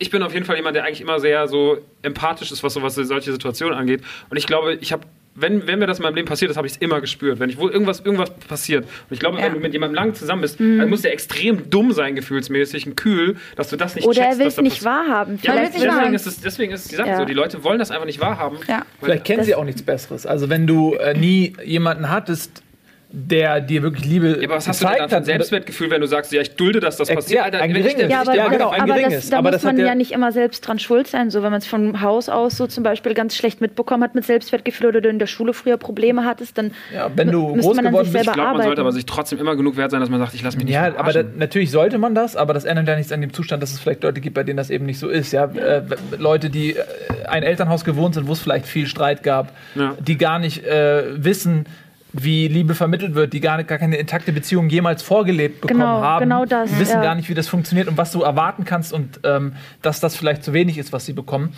[0.00, 2.82] Ich bin auf jeden Fall jemand, der eigentlich immer sehr so empathisch ist, was so
[2.82, 4.02] was solche Situationen angeht.
[4.30, 5.02] Und ich glaube, ich habe,
[5.40, 7.38] wenn, wenn mir das in meinem Leben passiert ist, habe ich es immer gespürt.
[7.40, 8.84] Wenn ich wo irgendwas, irgendwas passiert.
[8.84, 9.44] Und ich glaube, Ja.
[9.44, 12.96] wenn du mit jemandem lang zusammen bist, dann muss der extrem dumm sein, gefühlsmäßig, ein
[12.96, 15.38] Kühl, dass du das nicht oder er checkst, will dass es nicht wahrhaben.
[15.42, 16.14] Ja, will es nicht deswegen wahrhaben.
[16.14, 17.16] ist, es, deswegen ist die Sache Ja.
[17.18, 17.24] so.
[17.24, 18.58] Die Leute wollen das einfach nicht wahrhaben.
[18.68, 18.82] Ja.
[19.00, 20.26] Vielleicht kennen Das- sie auch nichts Besseres.
[20.26, 22.62] Also wenn du äh, nie jemanden hattest,
[23.10, 25.24] der dir wirklich Liebe Ja, aber was hast du denn gezeigt da für ein hat.
[25.24, 27.38] Selbstwertgefühl, wenn du sagst, ja, ich dulde, dass das Äh, passiert?
[27.38, 28.10] ja, Alter, ein wenn ich geringes.
[28.12, 29.14] Ja, aber, Ja, genau, ein aber geringes.
[29.22, 31.30] das, da Aber muss man ja nicht immer selbst dran schuld sein.
[31.30, 34.26] So, wenn man es von Haus aus so zum Beispiel ganz schlecht mitbekommen hat mit
[34.26, 37.76] Selbstwertgefühl oder du in der Schule früher Probleme hattest, dann Ja, wenn du müsste groß
[37.76, 38.68] man an geworden sich bist, selber Ich glaube, man arbeiten.
[38.68, 40.74] sollte aber sich trotzdem immer genug wert sein, dass man sagt, ich lasse mich nicht
[40.74, 43.62] Ja, aber da, natürlich sollte man das, aber das ändert ja nichts an dem Zustand,
[43.62, 45.32] dass es vielleicht Leute gibt, bei denen das eben nicht so ist.
[45.32, 45.44] Ja?
[45.46, 45.82] Äh,
[46.18, 46.82] Leute, die äh,
[47.26, 49.94] ein Elternhaus gewohnt sind, wo es vielleicht viel Streit gab, Ja.
[49.98, 51.64] die gar nicht äh, wissen,
[52.12, 56.22] wie Liebe vermittelt wird, die gar, gar keine intakte Beziehung jemals vorgelebt bekommen Genau, haben,
[56.22, 57.02] genau das, wissen ja.
[57.02, 59.52] gar nicht, wie das funktioniert und was du erwarten kannst und ähm,
[59.82, 61.52] dass das vielleicht zu wenig ist, was sie bekommen.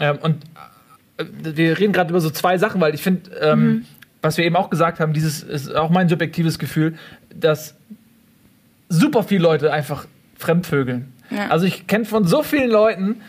[0.00, 0.42] Ähm, und
[1.18, 1.24] äh,
[1.56, 3.84] wir reden gerade über so zwei Sachen, weil ich finde, ähm, Mhm.
[4.22, 6.94] was wir eben auch gesagt haben, dieses ist auch mein subjektives Gefühl,
[7.34, 7.74] dass
[8.88, 11.12] super viele Leute einfach fremdvögeln.
[11.30, 11.48] Ja.
[11.48, 13.20] Also ich kenne von so vielen Leuten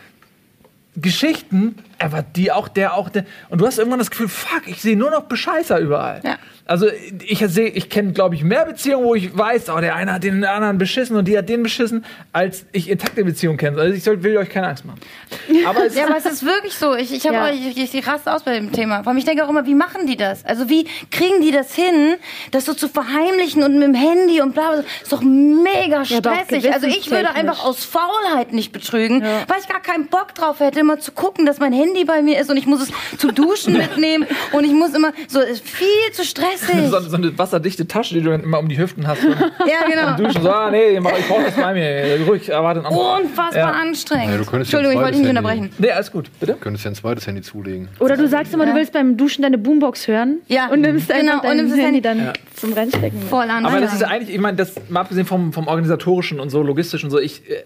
[0.95, 4.81] Geschichten, aber die auch der auch der und du hast irgendwann das Gefühl, fuck, ich
[4.81, 6.21] sehe nur noch Bescheißer überall.
[6.23, 6.37] Ja.
[6.65, 6.87] Also
[7.25, 10.23] ich sehe, ich kenne glaube ich mehr Beziehungen, wo ich weiß, oh, der eine hat
[10.23, 13.81] den anderen beschissen und die hat den beschissen, als ich intakte Beziehungen kenne.
[13.81, 14.99] Also ich soll, will euch keine Angst machen.
[15.65, 16.95] Aber es Ja, aber es ist wirklich so.
[16.95, 17.45] Ich, ich, Ja.
[17.45, 19.03] auch, ich, ich, ich raste aus bei dem Thema.
[19.03, 20.45] Vor allem, ich denke auch immer, wie machen die das?
[20.45, 22.15] Also wie kriegen die das hin,
[22.51, 24.83] das so zu verheimlichen und mit dem Handy und bla bla.
[25.01, 26.71] Ist doch mega Ja, stressig.
[26.73, 30.79] Also ich würde einfach aus Faulheit nicht betrügen, weil ich gar keinen Bock drauf hätte,
[30.79, 33.73] immer zu gucken, dass mein Handy bei mir ist und ich muss es zu duschen
[33.77, 36.89] mitnehmen und ich muss immer so ist viel zu stressig.
[36.89, 39.23] so, so eine wasserdichte Tasche, die du dann immer um die Hüften hast.
[39.23, 39.35] Und
[39.67, 40.17] ja, genau.
[40.17, 42.25] duschen so, ah, nee, ich brauche das bei mir.
[42.27, 43.25] Ruhig, erwarte einen anderen.
[43.25, 43.69] Unfassbar Ja.
[43.71, 44.33] anstrengend.
[44.51, 45.69] Ja, Entschuldigung, ich wollte dich nicht Handy- unterbrechen.
[45.77, 46.53] Nee, alles gut, bitte.
[46.53, 47.89] Du könntest ja ein zweites Handy zulegen.
[47.99, 48.71] Oder du sagst immer, Ja.
[48.71, 50.67] du willst beim Duschen deine Boombox hören Ja.
[50.69, 52.23] und nimmst Genau, einfach und dein nimmst das Handy Handy.
[52.23, 53.19] dann zum Reinstecken.
[53.19, 53.27] mit.
[53.29, 53.65] Voll an.
[53.65, 56.63] Aber das ist ja eigentlich, ich meine, das mal abgesehen vom, vom organisatorischen und so,
[56.63, 57.63] logistischen und so, ich, äh,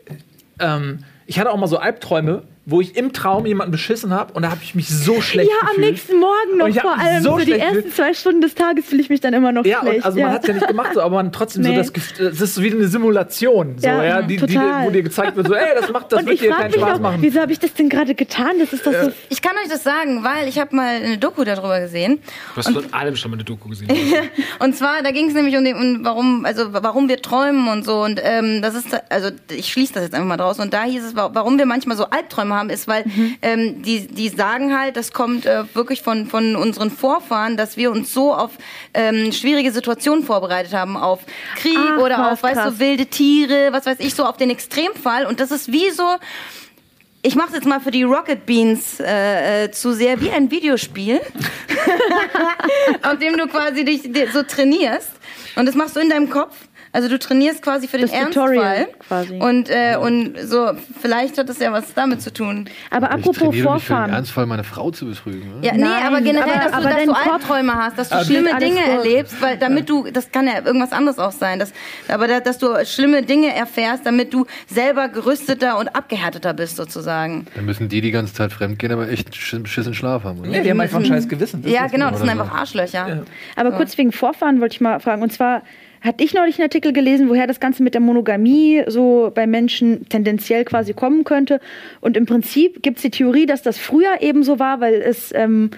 [0.60, 4.42] ähm, ich hatte auch mal so Albträume, wo ich im Traum jemanden beschissen habe und
[4.42, 5.90] da habe ich mich so schlecht Ja, am gefühlt.
[5.92, 7.24] nächsten Morgen noch vor allem.
[7.24, 7.96] so So, die ersten gefühlt.
[7.96, 10.00] zwei Stunden des Tages fühle ich mich dann immer noch Ja, schlecht.
[10.00, 11.78] und also man hat es ja nicht gemacht, so, aber man trotzdem so Nee.
[11.78, 15.02] das Gefühl, es ist so wie eine Simulation, so, ja, Ja, die, die, wo dir
[15.02, 17.00] gezeigt wird, so, ey, das macht, das und wird ich dir keinen mich Spaß auch,
[17.00, 17.18] machen.
[17.22, 18.60] wieso habe ich das denn gerade getan?
[18.60, 19.12] Das ist doch so.
[19.30, 22.20] Ich kann euch das sagen, weil ich habe mal eine Doku darüber gesehen.
[22.54, 23.88] Du hast von allem schon mal eine Doku gesehen.
[24.60, 27.86] Und zwar, da ging es nämlich um, den, um warum, also warum wir träumen und
[27.86, 28.02] so.
[28.04, 30.60] Und ähm, das ist, also ich schließe das jetzt einfach mal draus.
[30.60, 33.06] Und da hieß es, wa- warum wir manchmal so Albträume haben, ist, weil
[33.42, 37.92] ähm, die, die sagen halt, das kommt äh, wirklich von, von unseren Vorfahren, dass wir
[37.92, 38.52] uns so auf
[38.94, 41.20] ähm, schwierige Situationen vorbereitet haben, auf
[41.56, 42.74] Krieg Ach, oder was auf, weißt krass.
[42.74, 45.26] du, wilde Tiere, was weiß ich, so auf den Extremfall.
[45.26, 46.04] Und das ist wie so,
[47.22, 51.22] ich mache jetzt mal für die Rocket Beans äh, äh, zu sehr wie ein Videospiel,
[53.04, 55.12] auf dem du quasi dich di- so trainierst.
[55.56, 56.56] Und das machst du in deinem Kopf.
[56.94, 59.26] Also du trainierst quasi für den Das Tutorial Ernstfall.
[59.26, 59.40] quasi.
[59.40, 60.72] Und, äh, und so,
[61.02, 62.70] vielleicht hat das ja was damit zu tun.
[62.90, 64.12] Aber Ich apropos trainiere mich für den Vorfahren.
[64.14, 65.60] Ernstfall, meine Frau zu betrügen.
[65.60, 65.68] Ne?
[65.68, 68.10] Ja, nee, Nein, aber generell, aber- dass du, aber dass dein du Albträume hast, dass
[68.10, 71.32] du Aber schlimme Dinge vor- erlebst, weil damit du, das kann ja irgendwas anderes auch
[71.32, 71.74] sein, dass,
[72.08, 77.48] aber da, dass du schlimme Dinge erfährst, damit du selber gerüsteter und abgehärteter bist sozusagen.
[77.56, 80.40] Dann müssen die die ganze Zeit fremdgehen, aber echt sch- beschissen Schlaf haben.
[80.40, 80.50] Oder?
[80.50, 81.64] Nee, die haben einfach ein scheiß Gewissen.
[81.68, 82.32] Ja, genau, das sind so.
[82.32, 83.24] einfach Arschlöcher.
[83.56, 85.22] Aber kurz wegen Vorfahren wollte ich mal fragen.
[85.22, 85.62] Und zwar
[86.08, 90.08] hatte ich neulich einen Artikel gelesen, woher das Ganze mit der Monogamie so bei Menschen
[90.10, 91.60] tendenziell quasi kommen könnte.
[92.02, 95.34] Und im Prinzip gibt es die Theorie, dass das früher eben so war, weil es
[95.36, 95.70] ähm,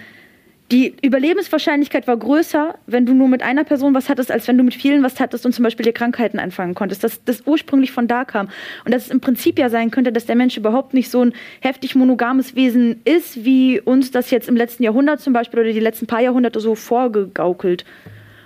[0.71, 4.63] die Überlebenswahrscheinlichkeit war größer, wenn du nur mit einer Person was hattest, als wenn du
[4.63, 7.03] mit vielen was hattest und zum Beispiel dir Krankheiten einfangen konntest.
[7.03, 8.49] Dass das ursprünglich von da kam.
[8.86, 11.34] Und dass es im Prinzip ja sein könnte, dass der Mensch überhaupt nicht so ein
[11.61, 15.80] heftig monogames Wesen ist, wie uns das jetzt im letzten Jahrhundert zum Beispiel oder die
[15.80, 17.84] letzten paar Jahrhunderte so vorgegaukelt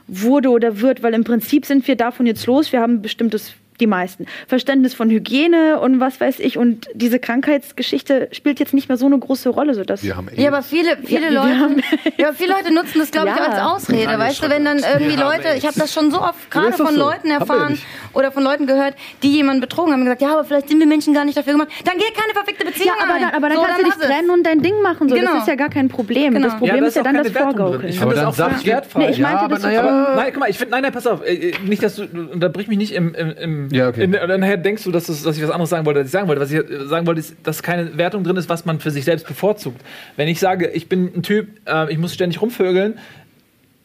[0.08, 2.72] wurde oder wird, weil im Prinzip sind wir davon jetzt los.
[2.72, 6.58] Wir haben ein bestimmtes, die meisten, Verständnis von Hygiene und was weiß ich.
[6.58, 9.74] Und diese Krankheitsgeschichte spielt jetzt nicht mehr so eine große Rolle.
[9.74, 11.84] Sodass Wir haben Ja, aber viele, viele Ja, wir Leute, haben-
[12.18, 13.44] ja, viele Leute nutzen das, glaube ich, Ja.
[13.44, 14.18] als Ausrede.
[14.18, 17.00] Weißt du, wenn dann irgendwie Leute, ich habe das schon so oft gerade von so.
[17.00, 17.78] Leuten ja erfahren
[18.14, 20.88] oder von Leuten gehört, die jemanden betrogen haben und gesagt, ja, aber vielleicht sind wir
[20.88, 21.70] Menschen gar nicht dafür gemacht.
[21.84, 23.22] Dann geh keine verfickte Beziehung ja, aber ein.
[23.22, 25.10] dann, aber dann so, kannst du dich trennen und dein Ding machen.
[25.10, 25.16] So.
[25.16, 25.32] Genau.
[25.34, 26.34] Das ist ja gar kein Problem.
[26.34, 26.48] Genau.
[26.48, 27.30] Das Problem da ist ja dann das.
[27.34, 27.90] Vorgaukeln.
[27.90, 29.00] Ich finde das dann auch völlig wertfrei.
[29.00, 30.14] Nee, ich meinte ja, aber das naja.
[30.16, 32.32] Nein, guck mal, ich finde, nein, nein, pass auf, äh, äh, nicht, dass du, du
[32.32, 34.04] unterbrich mich nicht im, im, im Ja, okay.
[34.04, 36.12] in, oder nachher denkst du, dass, das, dass ich was anderes sagen wollte, als ich
[36.14, 36.42] sagen wollte.
[36.42, 39.28] Was ich sagen wollte, ist, dass keine Wertung drin ist, was man für sich selbst
[39.28, 39.82] bevorzugt.
[40.16, 43.00] Wenn ich sage, ich bin ein Typ, äh, ich muss ständig rumvögeln,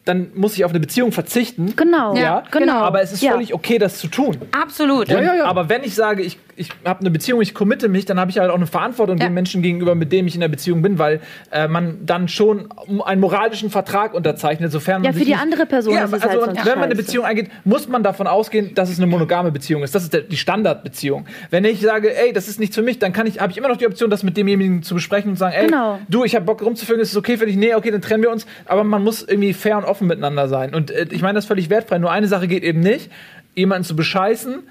[0.05, 1.75] dann muss ich auf eine Beziehung verzichten.
[1.75, 2.79] Genau, Ja, genau.
[2.79, 3.31] Aber es ist Ja.
[3.33, 4.37] völlig okay, das zu tun.
[4.51, 5.07] Absolut.
[5.09, 5.45] Ja, ja, ja.
[5.45, 8.37] Aber wenn ich sage, ich, ich habe eine Beziehung, ich committe mich, dann habe ich
[8.37, 9.25] halt auch eine Verantwortung Ja.
[9.27, 12.67] dem Menschen gegenüber, mit dem ich in der Beziehung bin, weil äh, man dann schon
[13.05, 16.45] einen moralischen Vertrag unterzeichnet, sofern man Ja, für die andere Person Ja, ist es also
[16.47, 16.95] halt wenn man eine.
[16.95, 19.95] Beziehung eingeht, muss man davon ausgehen, dass es eine monogame Beziehung ist.
[19.95, 21.25] Das ist der, die Standardbeziehung.
[21.49, 23.69] Wenn ich sage, ey, das ist nicht für mich, dann kann ich, habe ich immer
[23.69, 25.99] noch die Option, das mit demjenigen zu besprechen und sagen, ey, Genau.
[26.09, 27.55] du, ich habe Bock rumzuführen, ist es okay für dich?
[27.55, 28.45] Nee, okay, dann trennen wir uns.
[28.65, 30.75] Aber man muss irgendwie fair und offen miteinander sein.
[30.75, 31.99] Und äh, ich meine, das ist völlig wertfrei.
[31.99, 33.09] Nur eine Sache geht eben nicht,
[33.55, 34.63] jemanden zu bescheißen,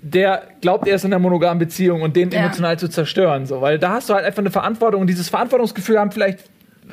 [0.00, 2.40] der glaubt, er ist in einer monogamen Beziehung und den Ja.
[2.40, 3.46] emotional zu zerstören.
[3.46, 3.60] So.
[3.60, 6.40] Weil da hast du halt einfach eine Verantwortung und dieses Verantwortungsgefühl haben vielleicht.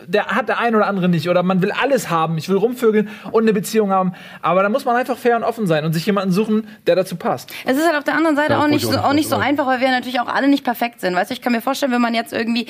[0.08, 1.30] Der hat der ein oder andere nicht.
[1.30, 2.38] Oder man will alles haben.
[2.38, 4.14] Ich will rumvögeln und eine Beziehung haben.
[4.42, 7.16] Aber da muss man einfach fair und offen sein und sich jemanden suchen, der dazu
[7.16, 7.50] passt.
[7.66, 9.38] Es ist halt auf der anderen Seite Ja, auch nicht ich so, auch nicht so
[9.38, 11.16] einfach, weil wir natürlich auch alle nicht perfekt sind.
[11.16, 12.68] Weißt du, ich kann mir vorstellen, wenn man jetzt irgendwie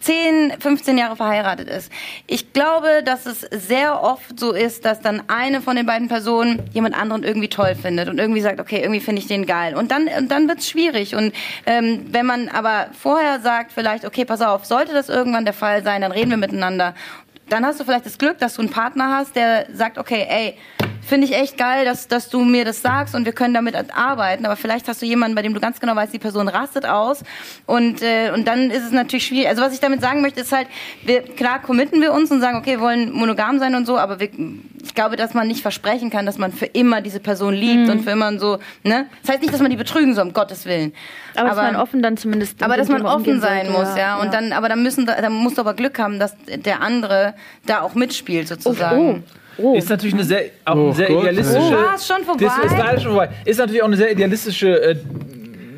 [0.00, 1.90] 10, 15 Jahre verheiratet ist.
[2.26, 6.62] Ich glaube, dass es sehr oft so ist, dass dann eine von den beiden Personen
[6.72, 9.74] jemand anderen irgendwie toll findet und irgendwie sagt, okay, irgendwie finde ich den geil.
[9.74, 11.14] Und dann, und dann wird es schwierig.
[11.14, 11.34] Und
[11.66, 15.82] ähm, wenn man aber vorher sagt, vielleicht, okay, pass auf, sollte das irgendwann der Fall
[15.82, 16.94] sein, dann reden wir miteinander.
[17.48, 20.54] Dann hast du vielleicht das Glück, dass du einen Partner hast, der sagt, okay, ey,
[21.08, 24.44] finde ich echt geil, dass, dass du mir das sagst und wir können damit arbeiten.
[24.46, 27.24] Aber vielleicht hast du jemanden, bei dem du ganz genau weißt, die Person rastet aus.
[27.66, 29.48] Und, äh, und dann ist es natürlich schwierig.
[29.48, 30.68] Also was ich damit sagen möchte, ist halt,
[31.04, 34.20] wir, klar committen wir uns und sagen, okay, wir wollen monogam sein und so, aber
[34.20, 34.28] wir,
[34.82, 38.02] ich glaube, dass man nicht versprechen kann, dass man für immer diese Person liebt und
[38.02, 39.06] für immer so, ne?
[39.22, 40.92] Das heißt nicht, dass man die betrügen soll, um Gottes Willen.
[41.34, 42.62] Aber, dass man offen dann zumindest.
[42.62, 44.16] Aber dass man offen sein sollte, muss, ja.
[44.16, 47.34] Und dann, aber dann müssen, dann musst du aber Glück haben, dass der andere
[47.66, 48.98] da auch mitspielt, sozusagen.
[48.98, 49.47] Oh, oh.
[49.74, 51.22] Ist natürlich eine sehr, auch Oh eine sehr Gott.
[51.22, 51.58] idealistische.
[51.60, 52.44] Oh, war schon vorbei?
[52.44, 53.28] Das ist leider schon vorbei.
[53.44, 54.96] Ist natürlich auch eine sehr idealistische äh,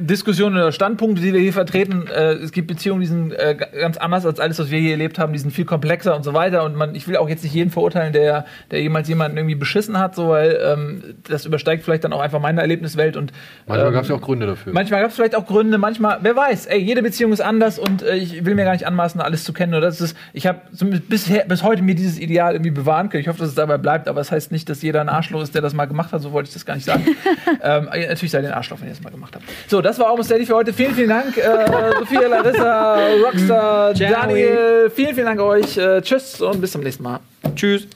[0.00, 2.06] Diskussion oder Standpunkte, die wir hier vertreten.
[2.08, 4.92] Äh, es gibt Beziehungen, die sind äh, ga- ganz anders als alles, was wir hier
[4.92, 5.32] erlebt haben.
[5.32, 6.64] Die sind viel komplexer und so weiter.
[6.64, 9.98] Und man, ich will auch jetzt nicht jeden verurteilen, der, der jemals jemanden irgendwie beschissen
[9.98, 13.16] hat, so, weil ähm, das übersteigt vielleicht dann auch einfach meine Erlebniswelt.
[13.16, 13.32] Und
[13.66, 14.72] Manchmal ähm, gab es ja auch Gründe dafür.
[14.72, 18.02] Manchmal gab es vielleicht auch Gründe, manchmal, wer weiß, ey, jede Beziehung ist anders und
[18.02, 19.74] äh, ich will mir gar nicht anmaßen, alles zu kennen.
[19.74, 20.60] Oder das ist, ich habe
[21.08, 23.20] bisher, bis heute mir dieses Ideal irgendwie bewahren können.
[23.20, 25.42] Ich hoffe, dass es dabei bleibt, aber es das heißt nicht, dass jeder ein Arschloch
[25.42, 27.04] ist, der das mal gemacht hat, so wollte ich das gar nicht sagen.
[27.62, 29.44] ähm, äh, natürlich seid ihr ein Arschloch, wenn ihr das mal gemacht habt.
[29.66, 30.72] So, das war Almost Daddy für heute.
[30.72, 33.94] Vielen, vielen Dank, äh, Sophia, Larissa, Rockstar.
[33.94, 34.90] Daniel.
[34.94, 35.76] Vielen, vielen Dank euch.
[35.76, 37.20] Äh, tschüss und bis zum nächsten Mal.
[37.54, 37.86] Tschüss.